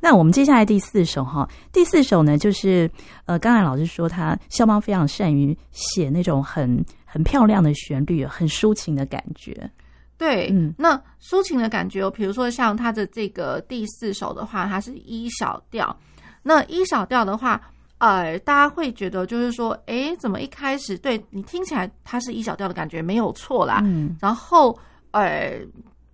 [0.04, 2.90] 那我们接下来第四首哈，第四首呢，就是
[3.26, 9.70] 呃，刚才老师说他肖邦非常善于写那种很很漂亮的旋律，很抒情的感觉。
[10.18, 15.96] 对，嗯，那抒情的感觉，比如说像他的这个第四首的话，它是一小调。
[16.42, 17.62] 那一小调的话，
[18.00, 24.76] 呃，大家会觉得就是说，哎，怎么一开始对你听起来它是一小调的感觉没有错啦，嗯，然后
[25.12, 25.62] 呃。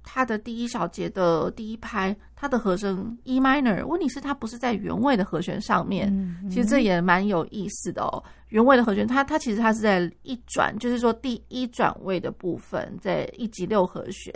[0.10, 6.10] 它的第一小节的第一拍，它的和声 E minor，问题是它不是在原位的和弦上面。
[6.50, 8.24] 其实这也蛮有意思的哦。
[8.48, 14.34] 原位的和弦，它它其实它是在一转，就是说第一转位的部分，在一级六和弦。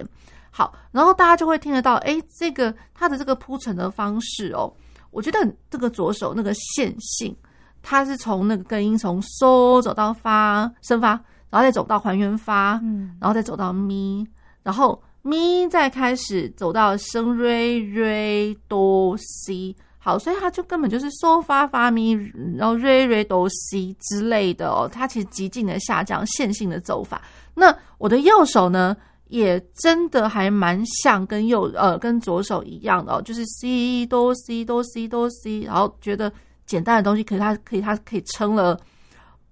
[0.50, 4.72] 好，然后大家就会听得到，哎，这个它的这个铺陈的方式哦，
[5.10, 7.34] 我觉得这个左手那个线性，
[7.82, 11.12] 它是从那个根音从收走到发升发，
[11.50, 14.28] 然后再走到还原发，嗯，然后再走到咪，
[14.64, 15.02] 然后。
[15.24, 22.14] 咪再开始走到升瑞瑞哆西，好，所以它就根本就是嗦发发咪，
[22.58, 27.22] 然后瑞瑞哆西之类的哦，它其实极尽的下降线性的走法。
[27.54, 36.32] 那我的右手呢，也真的还蛮像跟右呃跟左手一样的哦，就是西哆西哆西哆西，然后觉得
[36.66, 38.80] 简单的东西，可是它可以它可以撑了。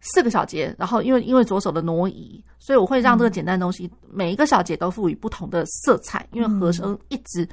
[0.02, 7.48] 四个小节，然后因为因为左手的挪移，所以我会让这个简单的东西每一个小节都赋予不同的色彩，因为和声一直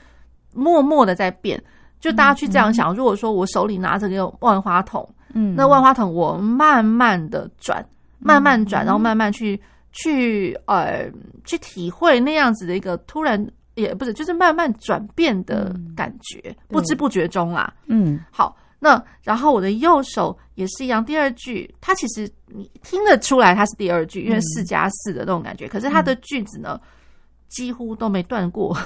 [0.55, 1.63] 默默的在变。
[1.99, 7.85] 就大家去这样想，如果说我手里拿着个万花筒，嗯，那万花筒我慢慢的转，
[8.19, 9.61] 慢慢转，然后慢慢去
[9.93, 11.11] 去呃
[11.45, 18.55] 去体会那样子的一个突然也不是，就是慢慢转变的感觉，不知不觉中啦，嗯，好。
[18.79, 25.67] 那然后我的右手也是一样，第二句它其实你听得出来它是第二句，因为四加四的那种感觉。
[25.67, 26.79] 可是它的句子呢，
[27.49, 28.77] 几乎都没断过。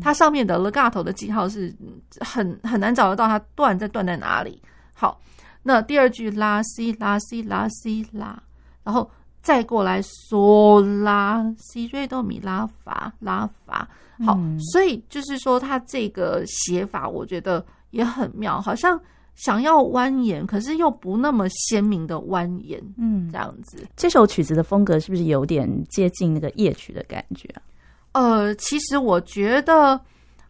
[0.00, 1.74] 它上面的 legato 的记号是
[2.20, 4.62] 很很难找得到它断在断在哪里。
[4.92, 5.20] 好，
[5.64, 8.40] 那第二句拉西拉西拉西拉，
[8.84, 9.10] 然后
[9.42, 13.88] 再过来嗦拉西瑞哆米拉法拉法。
[14.24, 14.38] 好，
[14.72, 18.98] 所以就是说它这个写法，我觉得也很妙，好像。
[19.36, 23.86] 想要蜿蜒，可是又不那么鲜明的蜿蜒，嗯，这样子。
[23.96, 27.48] 这首曲子的风格是不是有点接近那个夜曲的感觉？
[28.12, 29.98] 呃，其实我觉得，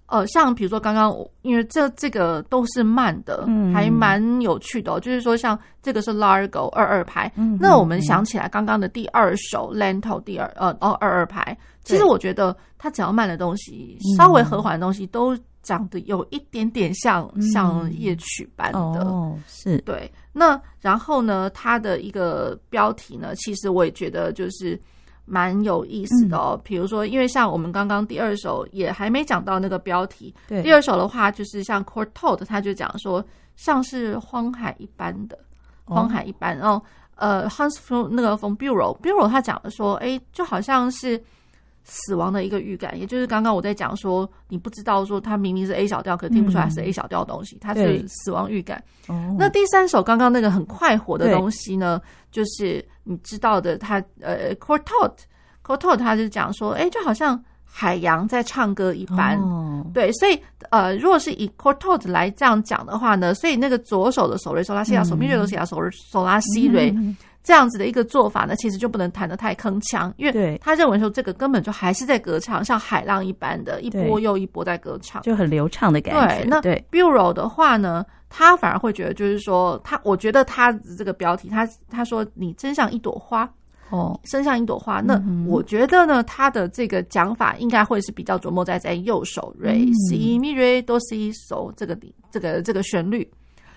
[0.07, 4.99] 呃，像比如说刚刚我，因为这这个都是慢的，嗯，还蛮有趣的哦。
[4.99, 20.11] 就是说，像这个是 Largo 二二拍，嗯，那我们想起来刚刚的第二首 Lento 第二呃哦二二拍，其实我觉得它只要慢的东西，稍微和缓的东西，都长得有一点点像像夜曲般的，哦，是对。
[20.33, 24.81] 那然后呢，它的一个标题呢，其实我也觉得就是。
[25.27, 35.39] 蛮有意思的哦，比如说，因为像我们刚刚第二首也还没讲到那个标题，第二首的话就是像 Courtauld 他就讲说像是荒海一般的，
[35.85, 36.83] 荒海一般，然后
[37.15, 41.23] 呃 Hans from 那个 von Bülow，Bülow 他讲的说，哎，就好像是
[41.85, 48.83] 死亡的一个预感，也就是刚刚我在讲说，你不知道说它明明是 A 小调，可听不出来是 A 小调的东西，它是死亡预感。
[49.39, 52.85] 那第三首刚刚那个很快活的东西呢，就是。
[53.03, 60.39] 你知道的，他呃，Courtauld，Courtauld，他就讲说，哎，就好像海洋在唱歌一般，哦、对，所以
[60.71, 66.95] 呃，如果是以 Courtauld 来这样讲的话呢，所以那个左手的手雷、手拉西亚、手咪瑞、手西亚、手手拉西瑞
[67.43, 76.61] 这样子的一个做法呢，其实就不能弹得太铿锵，因为他认为说这个根本就还是在歌唱，像海浪一般的一波又一波在歌唱，就很流畅的感觉。
[76.61, 78.05] 对，那 Bureau 的话呢？
[78.33, 83.51] 他反而会觉得，就是说，他我觉得他这个标题，他他说你真像一朵花
[83.91, 85.01] 哦，真像一朵花。
[85.01, 89.75] 那我觉得呢，他的这个讲法应该会是比较琢磨在在右手 re
[90.09, 91.99] si mi re do si so 这个
[92.31, 93.29] 这个这个旋律。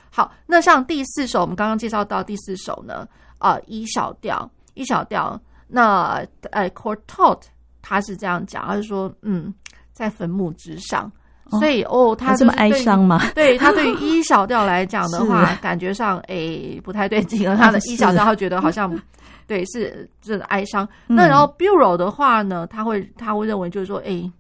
[0.10, 3.08] 好，那像第四首，我们刚刚介绍到第四首呢，
[3.39, 5.39] 啊、呃，E 小调一小调。
[5.67, 7.39] 那呃，Courtauld
[7.82, 9.52] 他是这样讲，他是说，嗯，
[9.91, 11.12] 在坟墓之上。
[11.60, 13.21] 所以哦，他这么哀伤吗？
[13.36, 17.58] 对他对于一小调来讲的话， 感觉上诶、欸、不太对劲了。
[17.58, 19.02] 他的 一小调，他觉得好像是
[19.48, 20.88] 对是这个哀伤。
[21.08, 24.32] 嗯、那然后 Bureau 的话呢，他会他会认为就是说，哎、欸、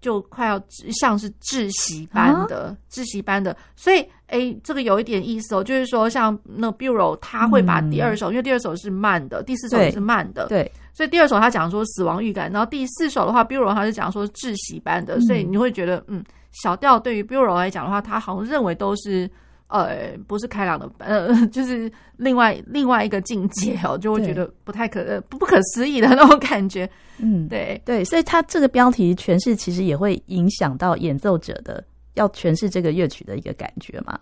[0.00, 0.60] 就快要
[1.00, 3.56] 像是窒息般的、啊、窒息般的。
[3.76, 10.62] 所以哎、欸、这个有一点意思哦，就是说像那 Bureau 他会把第二首，嗯、因为第二首是慢的，第四首也是慢的，对。
[10.64, 16.22] 对所以第二首他讲说死亡预感，然后第四首的话，Bureau 他是讲说窒息般的，所以你会觉得嗯。
[16.52, 19.30] 小调对于 Bureau 来讲的话，他好像认为都是
[19.70, 26.88] 呃不是开朗的，呃 就是另外另外一个境界哦，就会觉得不太可呃不不可思议的那种感觉。
[27.18, 31.82] 嗯，对对，所以他这个标题诠释其实也会影响到演奏者的
[32.14, 34.18] 要诠释这个乐曲的一个感觉嘛。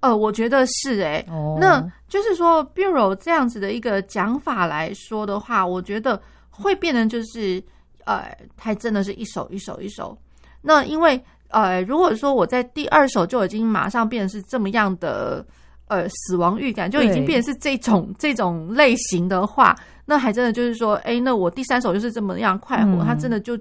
[0.00, 7.62] 呃，我觉得是哎、欸，哦、那就是说 Bülow 这样子的一个讲法来说的话，我觉得会变成就是
[8.04, 10.16] 呃，还真的是一首一首一首。
[10.60, 11.18] 那因为
[11.54, 15.46] 呃，如果说我在第二首就已经马上变成是这么样的
[15.86, 19.72] 呃死亡预感，就已经变成是这种对这种类型的话，
[20.04, 23.56] 那还真的就是说，哎，那我第三首就是这么样快活，他、嗯、真的就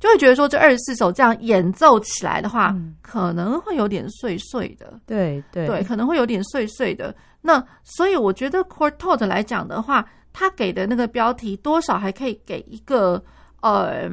[0.00, 7.14] 就会觉得说，这二十四首这样演奏起来的话，嗯、可能会有点碎碎的，对对对，可能会有点碎碎的。
[7.40, 13.22] 那所以我觉得 Courtauld 来讲的话，他给的那个标题多少还可以给一个
[13.60, 14.10] 呃。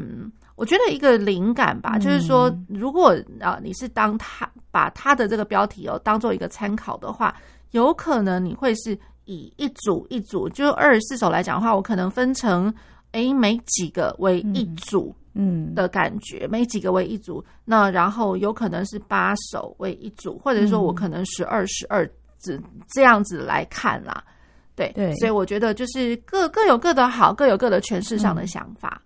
[0.57, 7.33] 我觉得一个灵感吧，就是说，如果啊你是当他把他的这个标题哦当做一个参考的话，
[7.71, 12.73] 有可能你会是以一组一组，就二十四首来讲的话，我可能分成
[13.11, 15.75] 诶每几个为一组，嗯。
[15.75, 24.23] 的感觉，每几个为一组，那然后有可能是八首为一组，或者说我可能十二十二这这样子来看啦，
[24.75, 28.99] 对对，所以我觉得就是各各有各的好，各有各的诠释上的想法。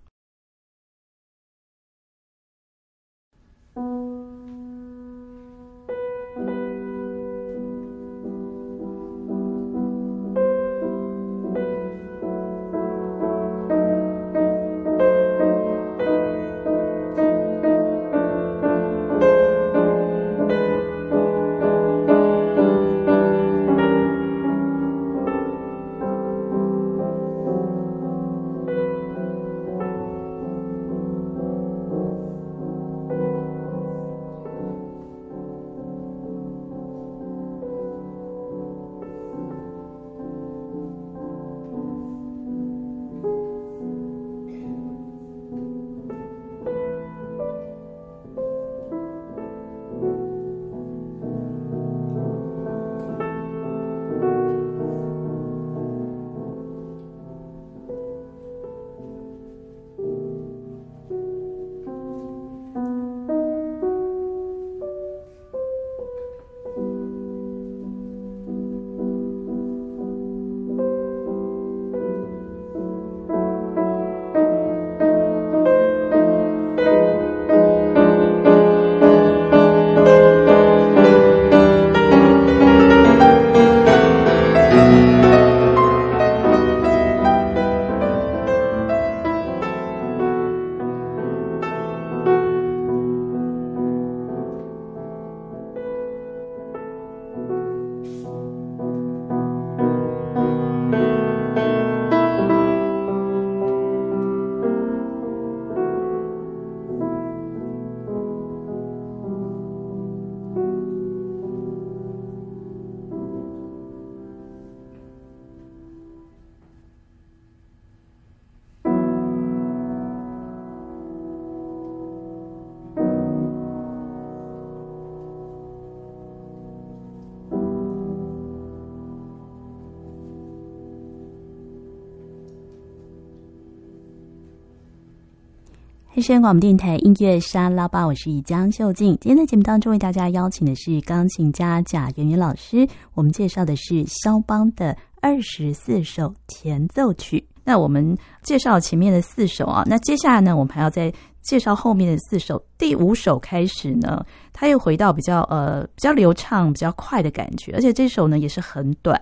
[136.34, 139.18] 是广播电台音乐沙拉吧，我是江秀静。
[139.20, 147.46] 今天的节目当中为大家邀请的是钢琴家贾元元老师，我们介绍的是肖邦的二十四首前奏曲。
[147.66, 152.64] 那我们介绍前面的四首啊，那接下来呢，我们还要再介绍后面的四首。
[152.78, 159.22] 第五首开始呢，它又回到比较呃比较流畅、比较快的感觉，而且这首呢也是很短。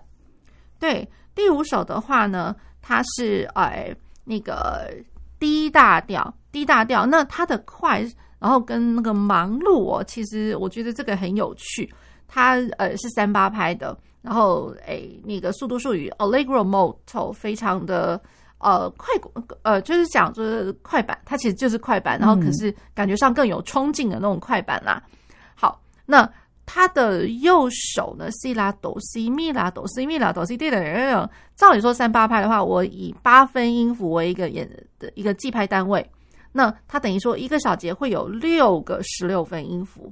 [0.78, 3.91] 对，第五首的话呢，它是呃
[4.26, 4.93] 那个
[5.40, 7.06] D 大调低大调。
[7.06, 8.02] 那它的快，
[8.40, 11.92] 然后跟那个忙碌哦，其实我觉得这个很有趣。
[12.28, 13.98] 它呃是三八拍的。
[14.22, 18.22] 然后，诶，那个速度术语 Allegro molto 非常的
[18.58, 19.08] 呃快，
[19.62, 25.02] 呃就是讲就是快板，它其实就是快板，然后可是感觉上更有冲劲的那种快板啦。
[25.56, 26.30] 好，那
[26.66, 34.70] 它的右手呢西拉哆西咪拉哆西咪拉哆西对的，照理说三八拍的话，我以八分音符为一个演
[35.00, 36.08] 的一个计拍单位，
[36.52, 40.12] 那它等于说一个小节会有六个十六分音符。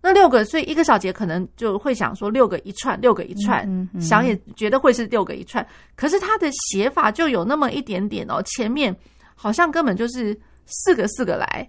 [0.00, 5.66] 那六个，所以一个小节可能就会想说六个一串，六个一串，嗯嗯、想也觉得会是六个一串。
[5.96, 8.94] 可是它的写法就有那么一点点哦，前面
[9.34, 11.68] 好像根本就是四个四个来，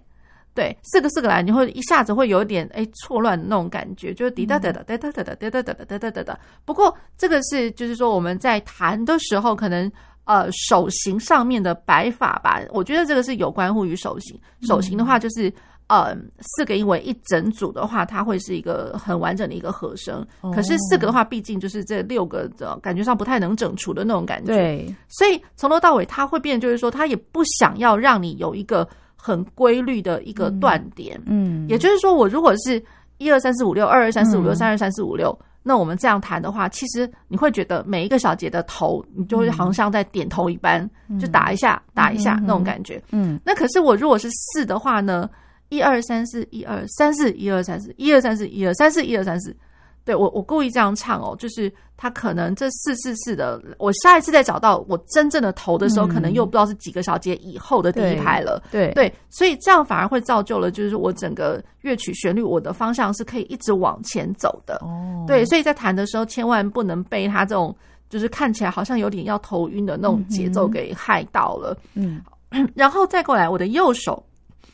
[0.54, 6.40] 对，四个四个来，你会一下子会有一点哎错乱的那种感觉，就是滴答答答答答答答答答答答答答。
[6.64, 9.90] 不过这个是就是说我们在弹的时候，可能
[10.30, 14.38] 呃手型上面的摆法吧，我觉得这个是有关乎于手型。
[14.62, 15.52] 手型的话就是。
[15.90, 20.24] 呃，四个音为一整组的话，它会是一个很完整的一个和声。
[20.40, 20.54] Oh.
[20.54, 24.54] 可是四个的话，毕竟就是这六个的感觉上不太能整除的那种感觉。
[24.54, 31.20] 对，所以从头到尾，它会变，就是说，它也不想要让你有一个很规律的一个断点。
[31.26, 32.80] 嗯，也就是说，我如果是
[33.18, 43.02] 一二三四五六，二二三四五六，三二三四五六，那我们这样弹的话，其实你会觉得每一个小节的头，你就会好像像在点头一般，嗯、就打一下，打一下那种感觉。
[43.10, 45.28] 嗯，那可是我如果是四的话呢？
[45.68, 49.56] 一二三四，一二三四，一二三四，一二三四，一二三四，一二三四。
[50.04, 58.60] 对，我，我故意这样唱哦，就是他可能这四四四的，我下一次再找到我真正的头的时候，嗯、可能又不知道是几个小节以后的第一拍了。
[58.72, 64.74] 对对，所以这样反而会造就了，就是我整个乐曲旋律，我的方向是可以一直往前走的。
[64.80, 64.99] 哦，
[65.30, 67.74] 对，所以在弹的时候，千万不能被他这种
[68.08, 71.76] 就是看起来好像有点要头晕的那种节奏给害到了。
[71.94, 72.20] 嗯，
[72.74, 74.22] 然后再过来，我的右手。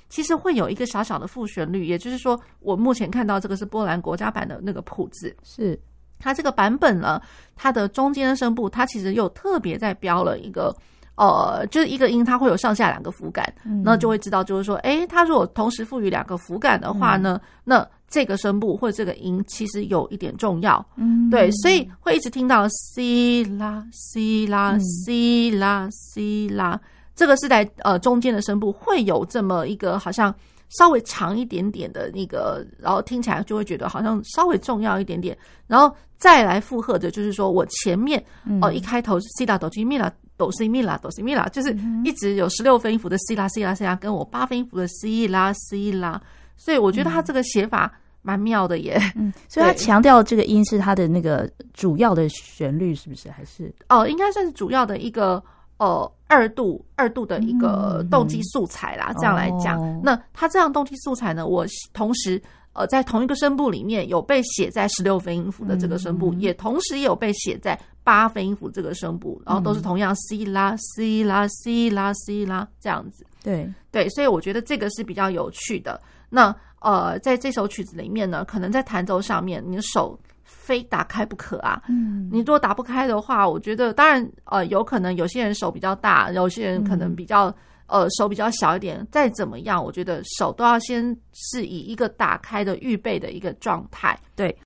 [0.08, 5.78] 其实会有一个小小的副旋律，也就是说，我目前看到这个是波兰国家版的那个谱子，是。
[6.20, 7.20] 它这个版本呢，
[7.56, 10.72] 它的中间的声部，它其实又特别在标了一个，
[11.16, 13.52] 呃，就是一个音，它会有上下两个符感，
[13.84, 26.80] 那、嗯、就会知道，就是说，诶，它如果同时赋予两个符感的话呢，嗯、那这个声部或者这个音其实有一点重要，嗯，对，所以会一直听到 C 啦 C 啦 C 啦 C 啦。
[27.14, 30.34] 这个是在呃中间的声部会有这么一个好像
[30.68, 35.36] 稍微长一点点的那个，然后听起来就会觉得好像稍微重要一点点，
[35.66, 38.22] 然后再来附和的就是说我前面
[38.60, 46.20] 哦、呃、一开头是 C 啦哆西咪啦哆西咪啦哆西咪啦，就是一直有十六分音符的西啦西啦西啦，跟我八分音符的 C 啦 C 啦，
[46.56, 47.92] 所以我觉得他这个写法
[48.22, 49.00] 蛮妙的耶。
[49.14, 53.30] 嗯， 所以他强调这个音是他的那个主要的旋律，是不是？
[53.30, 55.42] 还是哦，应该算是主要的一个。
[55.78, 62.40] 呃，二度二度的一个动机素材啦，嗯、这样来讲，哦、那他这样动机素材呢，我同时
[62.72, 73.26] 呃在同一个声部里面有被写在十六分音符的这个声部，嗯、也同时也有被写在八分音符这个声部，然后都是同样 C 啦 C 啦 C 啦 C 啦这样子。
[73.44, 76.00] 对对，所以我觉得这个是比较有趣的。
[76.28, 80.18] 那呃，在这首曲子里面呢，可能在弹奏上面，你的手。
[80.48, 81.82] 非打开不可啊！
[81.88, 87.52] 嗯，你如果打不开的话，我觉得当然呃，有可能有些人手比较大，有些人可能比较
[87.86, 89.04] 呃手比较小一点。
[89.10, 94.16] 再怎么样，我觉得手都要先是以一个打开的预备的一个状态。
[94.36, 94.56] 对。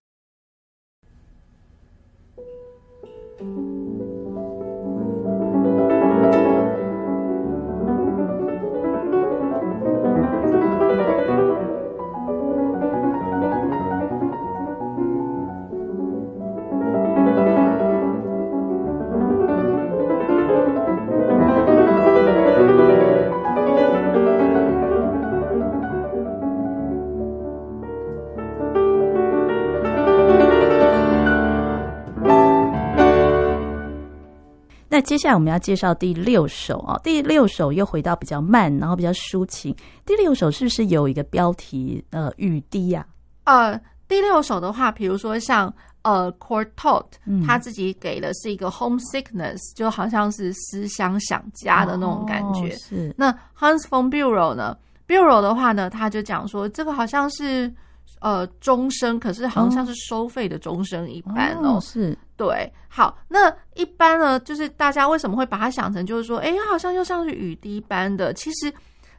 [35.02, 39.74] 接下来我们要介绍第六首啊，第六首又回到比较慢，然后比较抒情。
[40.04, 42.04] 第六首是不是有一个标题？
[42.10, 43.06] 呃，雨滴呀、
[43.44, 43.70] 啊？
[43.70, 45.72] 呃，第六首的话，比如说像
[46.02, 47.04] 呃，Courtauld
[47.46, 52.68] 他自己给的是一个 homesickness，就好像是思乡想家的那种感觉。
[52.68, 53.14] 哦、是。
[53.16, 54.76] 那 Hans von Bülow 呢
[55.06, 57.72] ？Bureau 的话呢，他就讲说这个好像是
[58.20, 61.76] 呃终身，可是好像是收费的终身一般哦。
[61.76, 68.32] 哦是对，好，那一般呢，就是大家为什么会把它想成就是说，哎，好像又像是雨滴般的？
[68.34, 68.72] 其实。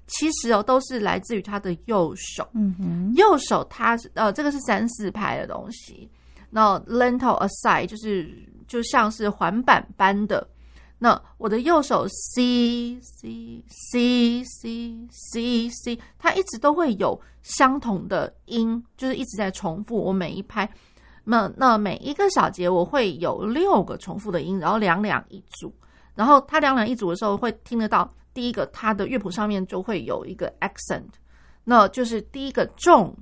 [0.08, 2.46] 其实哦，都是来自于他的右手。
[2.54, 6.10] 嗯哼，右手它呃，这个是三四拍的东西。
[6.50, 8.30] 那 lento aside 就是
[8.68, 10.46] 就像是环板般的。
[11.04, 19.98] 那我的右手 C C C C C C，它一直都会有相同的音，就是一直在重复。
[19.98, 20.70] 我每一拍，
[21.24, 25.74] 那那每一个小节我会有六个重复的音，然后两两一组。
[26.14, 28.14] 然后它两两一组的时候会听得到。
[28.32, 31.10] 第一个，它的乐谱上面就会有一个 accent，
[31.64, 33.18] 那就是第一个重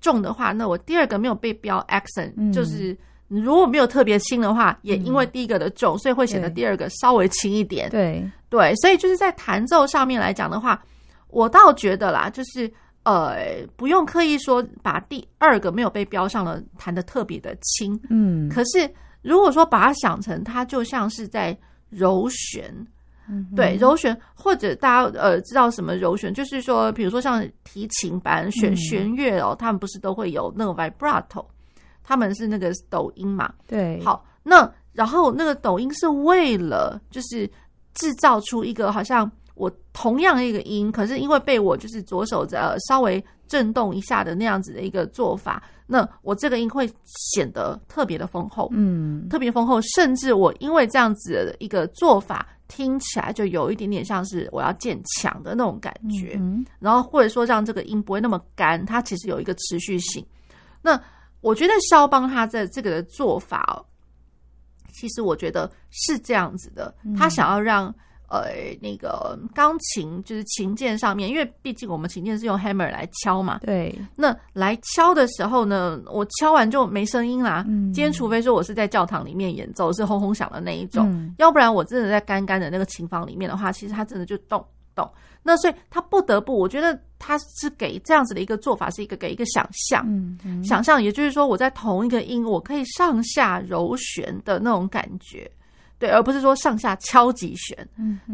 [0.00, 2.96] 重的话，那我第二个没有被标 accent，、嗯、就是
[3.30, 7.88] 如果没有特别轻的话，也因为第一个的重，嗯、所以会显得第二个稍微轻一点。
[7.88, 8.28] 对。
[8.48, 10.82] 对，所以就是在弹奏上面来讲的话，
[11.28, 12.68] 我倒觉得啦，就是
[13.04, 17.96] 呃，不用刻意说把第二个没有被标上了弹的特别的轻。
[18.10, 21.56] 嗯，可是如果说把它想成它就像是在
[21.88, 22.74] 揉弦。
[23.54, 31.44] 对，揉弦或者大家呃知道什么揉弦，就是说，比如说像提琴班弦弦乐哦，他们不是都会有那个 vibrato，
[32.10, 33.54] 他们是那个抖音嘛。
[33.68, 37.48] 对，好，那然后那个抖音是为了就是
[37.94, 52.44] 制造出一个好像我同样一个音，可是因为被我就是左手呃稍微震动一下的那样子的一个做法，那我这个音会显得特别的丰厚，嗯，特别丰厚，甚至我因为这样子的一个做法。
[52.72, 60.24] 听起来就有一点点像是我要建墙的那种感觉，嗯、然后或者说让这个音不会那么干，它其实有一个持续性。
[60.80, 60.96] 那
[61.40, 63.84] 我觉得肖邦他在这个的做法哦，
[64.92, 67.94] 其实我觉得是这样子的，他想要让。
[68.32, 68.46] 呃，
[68.80, 73.58] 那个钢琴就是琴键上面，因为毕竟我们琴键是用 hammer 来敲嘛。
[73.58, 73.92] 对。
[74.14, 77.64] 那来敲的时候呢，我敲完就没声音啦。
[77.66, 77.92] 嗯。
[77.92, 84.64] 今天除非说我是在教堂里面演奏，是轰轰响的那一种，嗯、要不然我真的在干干的那个琴房里面的话，其实它真的就动
[85.00, 85.10] 动。
[85.42, 95.50] 那所以他不得不，我觉得他是给这样子的一个做法，是一个给一个想象，嗯嗯、想象，也就是说我在同一个音，我可以上下揉弦的那种感觉。
[95.98, 97.88] 对，而不是说上下敲击弦。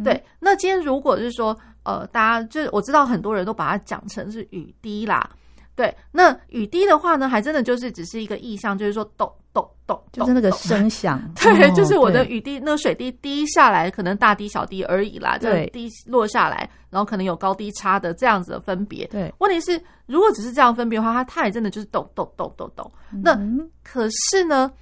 [0.04, 0.20] 对。
[0.40, 5.30] 那今天如果是说，呃，大家就是我知道很多人都把它讲成是雨滴啦。
[5.76, 11.20] 对，那雨滴的话呢，还真的就是只是一个意象，就是说咚咚咚，就是那个声响。
[11.36, 15.36] 对，就是我的雨滴，那个水滴滴下来，可能大滴小滴而已啦。
[15.38, 19.06] 对，滴落下来，然后可能有高低差的这样子的分别。
[19.08, 22.90] 对，问题是如果只是这样分别的话，它它也真的就是咚咚咚咚咚。
[23.22, 23.38] 那
[23.84, 24.72] 可是呢？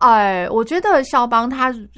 [0.00, 1.88] 哎，我觉得肖邦他是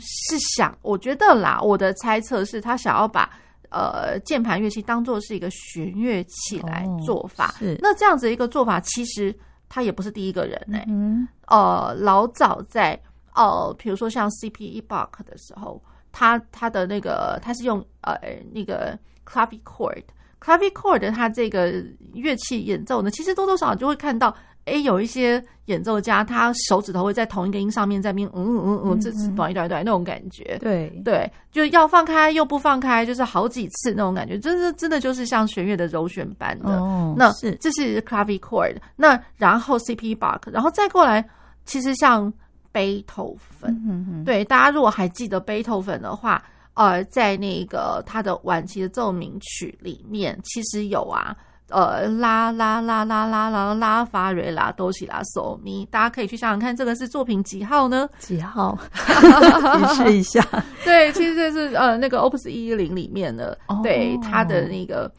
[0.54, 3.30] 想，我觉得啦，我的猜测是他想要把
[3.72, 7.48] 呃键盘乐器当做是一个弦乐器来做法。
[7.48, 9.34] 哦、是，那这样子一个做法，其实
[9.68, 10.86] 他也不是第一个人哎、欸。
[10.88, 13.00] 嗯，呃，老早在
[13.34, 14.82] 呃，比如说像 C.P.E.
[14.82, 18.14] Bach 的时候，他他的那个他是用呃
[18.52, 24.36] 那个 clavichord，clavichord 他这个乐器演奏呢，其实多多少少就会看到。
[24.64, 30.56] 哎，有一些演奏家，他手指头会在同一个音上面在边，嗯嗯嗯，这是短一短一短那种感觉。
[30.60, 36.78] 对对，就要放开又不放开，就是好几次那种感觉，真的真的就是像弦乐的揉弦般的。
[36.78, 38.76] 哦，那是这是 clavichord。
[38.94, 40.14] 那然后 C.P.
[40.14, 41.28] Bach，然后再过来，
[41.64, 42.32] 其实像
[42.70, 46.42] 贝多芬，嗯哼，对，大家如果还记得贝多芬的话，
[46.74, 51.36] 呃，在那个他的晚期的奏鸣曲里面，其实有啊。
[51.68, 58.08] 呃，拉拉拉拉拉拉拉发瑞拉哆西拉索米，大家可以去想想看，这个是作品几号呢？
[58.18, 58.78] 几号？
[58.92, 60.46] 提示一下。
[60.84, 65.10] 对，其实这是呃那个 Opus 一一零里面的，对他的那个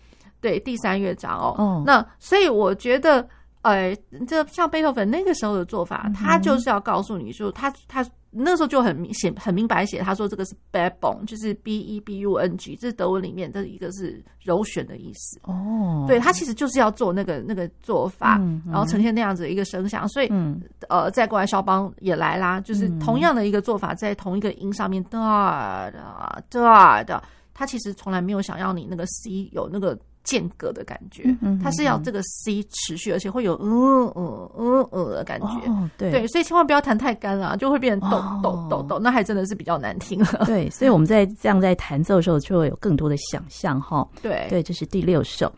[0.41, 1.39] 对第三乐章。
[1.39, 3.27] 哦那所以我觉得，
[3.63, 3.95] 呃，
[4.27, 8.05] 这像贝多芬那个时候的做法，嗯、他就是要告诉你说，他他。
[8.35, 15.39] 那时候就很明显、很明白写，他说这个是 badbung，就是 B E B U N G，这是德文里面的一个是揉弦的意思。
[15.43, 20.09] 哦，对，他其实就是要做那个那个做法，然后呈现那样子的一个声响。
[20.09, 20.59] 所以，嗯、
[20.89, 27.21] 呃，再过来肖邦也来啦，就是同样的一个做法，在同一个音上面哒哒哒的，
[27.53, 29.95] 他其实从来没有想要你那个 C 有那个。
[30.23, 31.23] 间隔的感觉，
[31.61, 35.69] 它是要这个 C 持续，而且会有嗯嗯嗯嗯的感觉。
[35.69, 40.43] 哦、对对，所以千万不要弹太干了，就会变成抖抖抖抖，那还真的是比较难听了。
[40.45, 44.07] 对，所以我们在这样在弹奏的时候，就会有更多的想象哈。
[44.21, 45.51] 对对，这是第六首。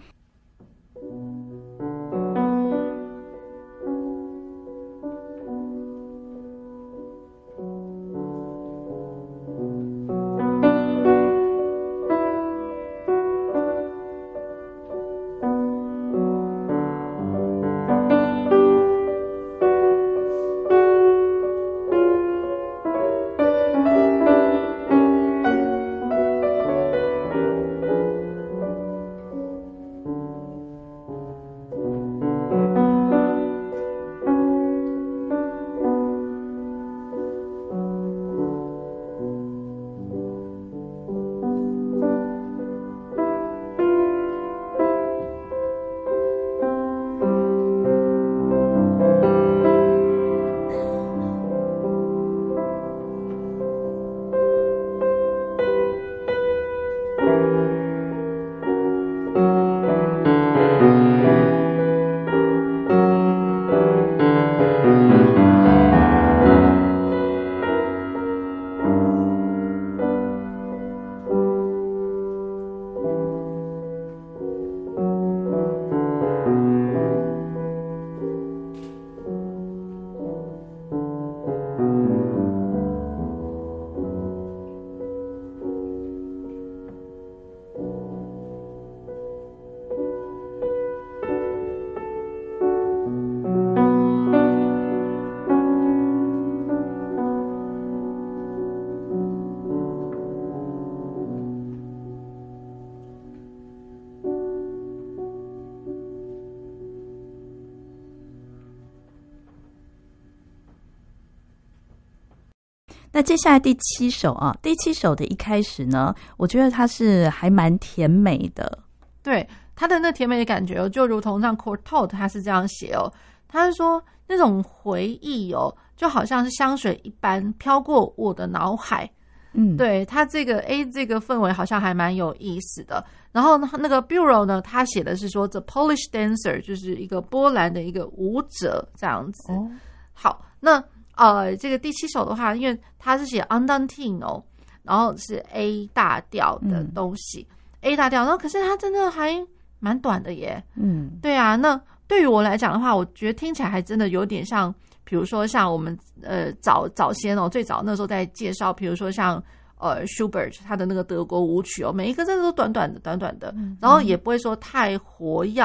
[113.25, 118.77] 接下来第七首啊，第七首的一开始呢，我觉得它是还蛮甜美的。
[119.23, 119.45] 对，
[119.75, 123.11] 它的那甜美的感觉哦，就如同像 Courtauld 他是这样写哦，
[123.47, 129.09] 他是说那种回忆哦，就好像是香水一般飘过我的脑海。
[129.53, 133.03] 嗯，对，他这个 A 这个氛围好像还蛮有意思的。
[133.31, 139.51] 然后那个 Bureau 呢，他写的是说 The Polish Dancer，就是一个波兰的一个舞者这样子。
[139.51, 139.71] 哦，
[140.13, 140.83] 好，那
[141.15, 144.43] 呃，这个第七首的话，因为它是写 Andantino，
[144.83, 147.47] 然后是 A 大调的东西，
[147.81, 149.35] 嗯，A 大调，那可是它真的还
[149.79, 150.63] 蛮短的耶。
[150.75, 154.73] 嗯，对啊，那对于我来讲的话，我觉得听起来还真的有点像。
[155.07, 159.35] 比如说像我们呃早早先哦，最早那时候在介绍，比如说像
[159.77, 165.63] 呃 Schubert 他的那个德国舞曲哦，每一个真的都短短的、短短的，然后也不会说太活跃，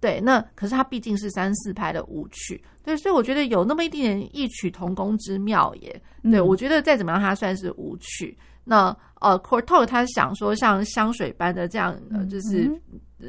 [0.00, 0.20] 对。
[0.20, 6.02] 那可是它毕竟是三四拍的舞曲，对，所以我觉得有那么一点点异曲同工之妙耶。
[6.22, 8.36] 对，我觉得再怎么样，它算是舞曲。
[8.64, 12.70] 那呃 Courtauld 他想说像香水般的这样，呃，就是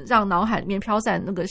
[0.06, 1.46] 让脑海里面飘散那个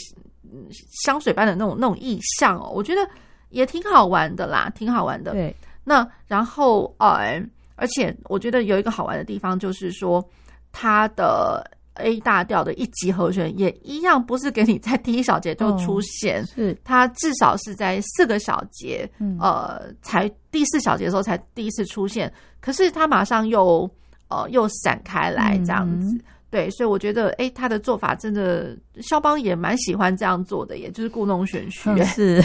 [1.04, 3.08] 香水般的那种那种意象哦，我觉得。
[3.50, 5.32] 也挺好玩的啦，挺好玩的。
[5.32, 7.42] 对，那然后呃，
[7.76, 10.22] 而且我觉得有一个好玩的地方，就是说
[10.70, 11.64] 它的
[11.98, 16.78] A 大调的一级和弦也一样，不是给你在第一小节就出现，哦、是。
[16.82, 23.88] 它至少是在四个小节，嗯、呃，才第四小节的时候才第一次出现，可是它马上又
[24.28, 26.16] 呃又散开来这样子。
[26.16, 26.20] 嗯、
[26.50, 32.44] 对，所以我觉得，哎，他的做法真的，肖邦也蛮喜欢这样做的，也就是故弄玄虚，嗯、是。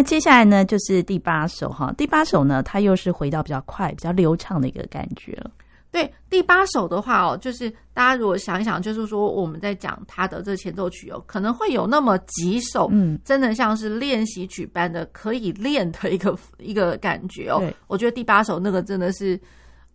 [0.00, 1.92] 那接下来呢，就是第八首哈。
[1.92, 5.50] 第八首呢，它又是回到比较快、比较流畅的一个感觉了。
[5.90, 17.62] 对，第八首的话哦，就是大家如果想一想，就是说我们在讲他的这前奏曲哦，可能会有那么几首，嗯，真的像是练习曲般的可以练的一个 一个感觉哦。
[17.86, 19.38] 我觉得第八首那个真的是，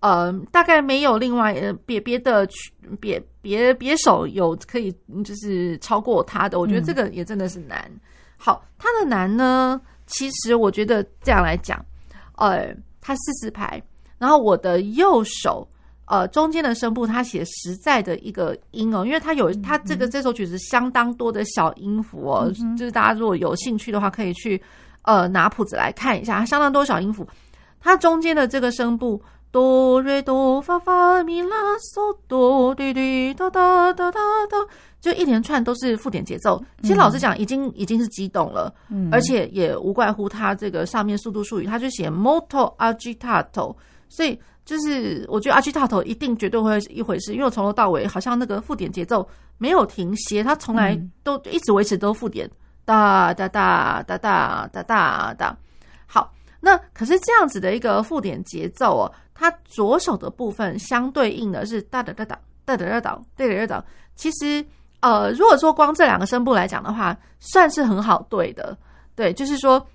[0.01, 6.59] 呃，大概没有另外呃别别的曲别别别首有可以就是超过他的。
[6.59, 7.83] 我觉得这个也真的是难。
[7.89, 7.99] 嗯、
[8.37, 9.81] 好，它的难呢？
[10.07, 11.83] 其实我觉得这样来讲，
[12.37, 13.81] 呃，它四四拍，
[14.17, 15.67] 然后我的右手，
[16.05, 24.61] 呃，中间的声部它写实在的一个音哦，因为它有它这个这首曲子相当多的小音符哦，嗯、就是大家如果有兴趣的话，可以去
[25.01, 27.27] 呃拿谱子来看一下，它相当多小音符，
[27.79, 34.57] 它中间的这个声部哆瑞哆发发咪拉嗦哆滴滴哒哒哒哒哒。
[35.05, 43.75] 就一连串都是附点节奏，其实老实讲，已经已经是激动了，嗯、而且也无怪乎他这个上面速度术语，他就写 molto agitato，
[44.09, 44.35] 所以
[44.65, 49.29] 就是我觉得 agitato 一定绝对会是一回事，因为我从头到尾好像那个附点节奏
[49.59, 52.49] 没有停歇，它从来都一直维持都附点。
[52.83, 55.55] 哒哒哒哒哒哒哒哒。
[56.07, 63.85] 好，那可是这样子的一个附点节奏哦，它左手的部分相对应的是哒哒哒哒哒哒哒哒哒哒哒，
[64.15, 64.65] 其实。
[65.05, 68.75] 呃，如果说光这两个声部来讲的话，算是很好对的。
[69.13, 69.85] 对，就是说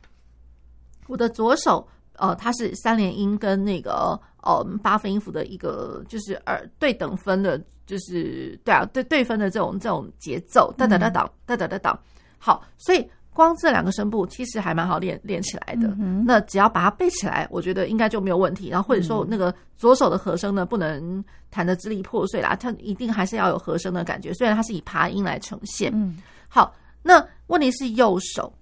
[1.09, 1.85] 我的左手，
[2.17, 11.99] 呃，它是三连音跟那个呃八分音符的一个，就是耳对等分的，就是对啊，对对分的这种这种节奏，哒哒哒哒哒哒哒哒。
[12.39, 13.11] 好，所以。
[13.33, 18.69] 光这两个声部其实还蛮好练练起来的，嗯、那只要把它背起来，我觉得应该就没有问题。
[18.69, 25.93] 然后或者说那个左手的和声呢，不能弹得支离破碎啦，它一定还是要有和声的感觉，虽然它是以爬音来呈现。
[25.95, 26.19] 嗯，
[26.49, 28.53] 好，那问题是右手，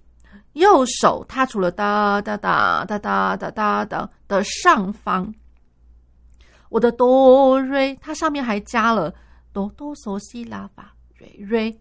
[0.53, 5.33] 右手它除了哒哒哒哒哒哒哒哒的上方，
[6.69, 9.13] 我的哆瑞，它上面还加了
[9.51, 11.75] 哆哆嗦西拉法瑞瑞，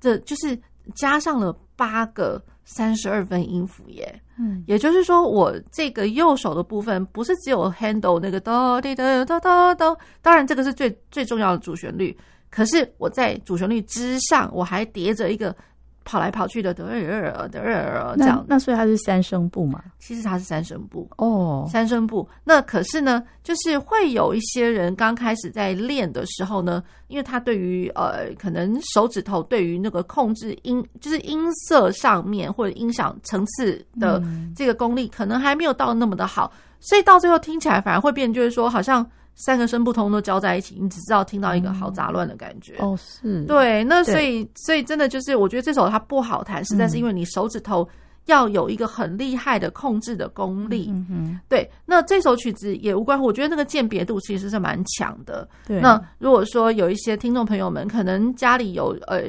[0.00, 0.56] 这就是
[0.94, 1.54] 加上了。
[1.80, 12.14] 八个三十二分音符耶，嗯，也就是说，我这个右手的部分不是只有 handle 那个哒滴哒哒哒哒，当然这个是最最重要的主旋律。
[12.50, 15.56] 可是我在主旋律之上，我还叠着一个
[16.04, 18.44] 跑来跑去的，得儿儿得儿儿这样。
[18.48, 19.82] 那所以它是三声部嘛？
[19.98, 22.28] 其实它是三声部哦，三声部。
[22.42, 34.22] 那可是呢，就是会有一些人刚开始在练的时候呢，因为他对于呃，可能手指头对于那个控制音，就是音色上面或者音响层次的
[34.56, 39.08] 这个功力，可能还没有到那么的好，所以到最后听起来反而会变，就是说好像。
[39.34, 42.76] 三个声部通都交在一起，你只知道听到一个好杂乱的感觉。
[42.78, 43.42] 哦，是。
[43.44, 47.88] 对，那所以所以真的就是，我觉得这首它不好弹，实在是因为你手指头
[48.26, 50.88] 要有一个很厉害的控制的功力。
[50.90, 51.40] 嗯哼。
[51.48, 55.48] 对，那这首曲子也无关乎，我觉得那个鉴别度其实是蛮强的。
[55.66, 55.80] 对。
[55.80, 59.22] 那如果说有一些听众朋友们，可能家里有呃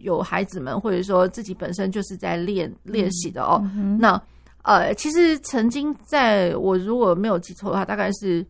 [0.00, 3.62] 有孩子们，或者说自己本身就是在练练习的哦，
[4.00, 4.20] 那
[4.62, 8.44] 呃，其实曾经在我如果没有记错的话，大概是。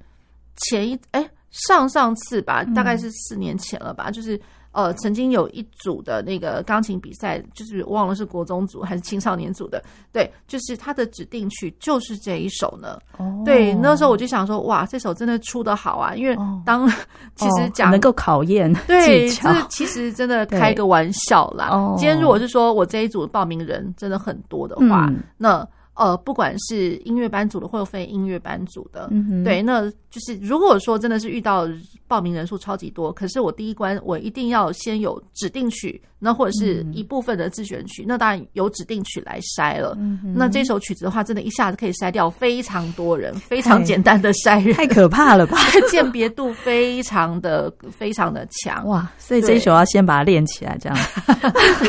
[0.57, 4.41] 前一哎，上上次吧，大概是四年前了吧，嗯、就是
[4.73, 9.81] 呃，曾经有一组的那个钢琴比赛，就是忘了是国中组还是青少年组的，
[10.13, 12.99] 对，就是他的指定曲就是这一首呢。
[13.19, 16.37] 哦，对，那时候我就想说，哇，这首真的出的好啊，因为
[16.67, 16.93] 当、 哦、
[17.37, 21.69] 其实讲、哦、能够考验 对，就是其实真的开个玩笑啦。
[21.71, 25.67] 哦，今天如果是说我这一组报名人真的很多的话，嗯、那。
[25.95, 31.69] 呃，不管是音乐班组的，或者非音乐班组的，嗯、对，那就是如果说真的是遇到
[32.09, 39.97] 报名人数超级多，可是我第一关我一定要先有指定曲，那或者是一部分的自选曲，嗯、那当然有指定曲来筛了。
[39.99, 45.59] 嗯、那这首曲子的话，真的一下子可以筛掉非常多人，非常简单的筛人，太可怕了吧？
[45.89, 49.09] 鉴别度非常的非常的强哇！
[49.17, 50.99] 所以这一首要先把它练起来，这样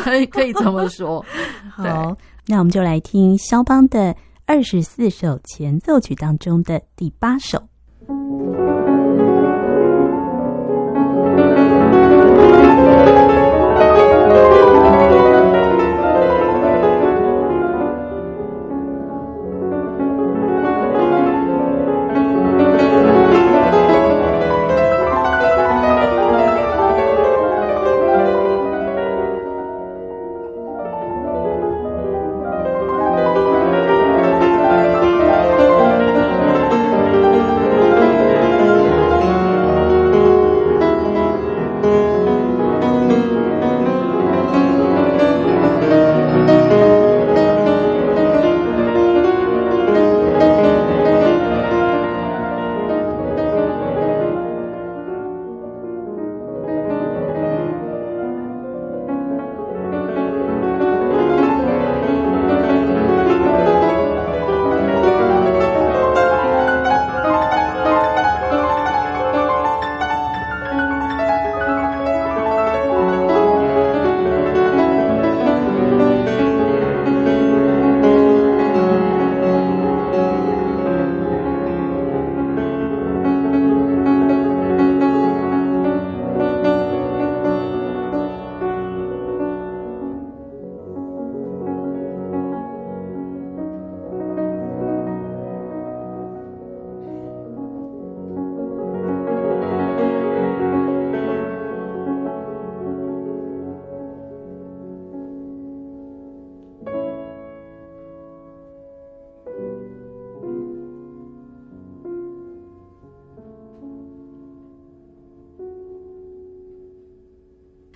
[0.04, 1.26] 可以 可以这么说。
[1.74, 2.16] 好。
[2.48, 4.16] 那我们就来听肖邦的
[4.46, 7.64] 二十四首前奏曲当中的第八首。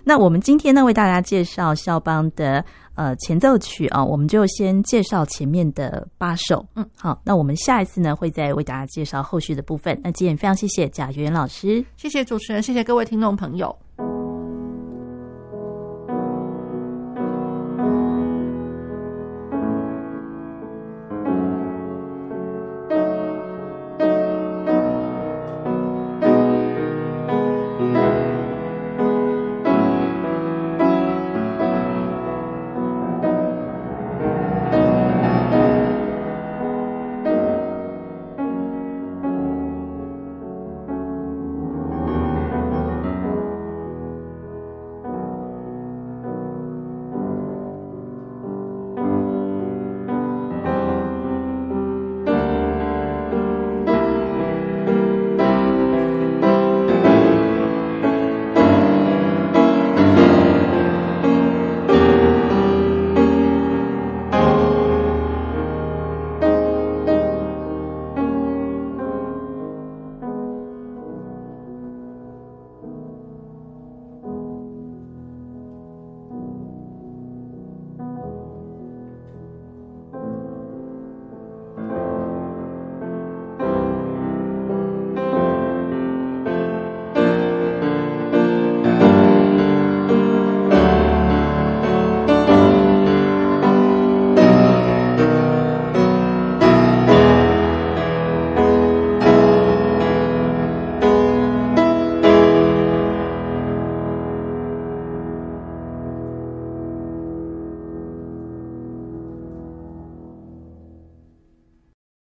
[0.09, 6.65] 那我们今天呢，为大家介绍肖邦的呃前奏曲啊，我们就先介绍前面的八首。
[6.73, 9.95] 嗯，好，那我们下一次呢，会再为大家介绍后续的部分。
[10.03, 13.77] 那今天非常谢谢贾圆圆老师，谢谢主持人，谢谢各位听众朋友。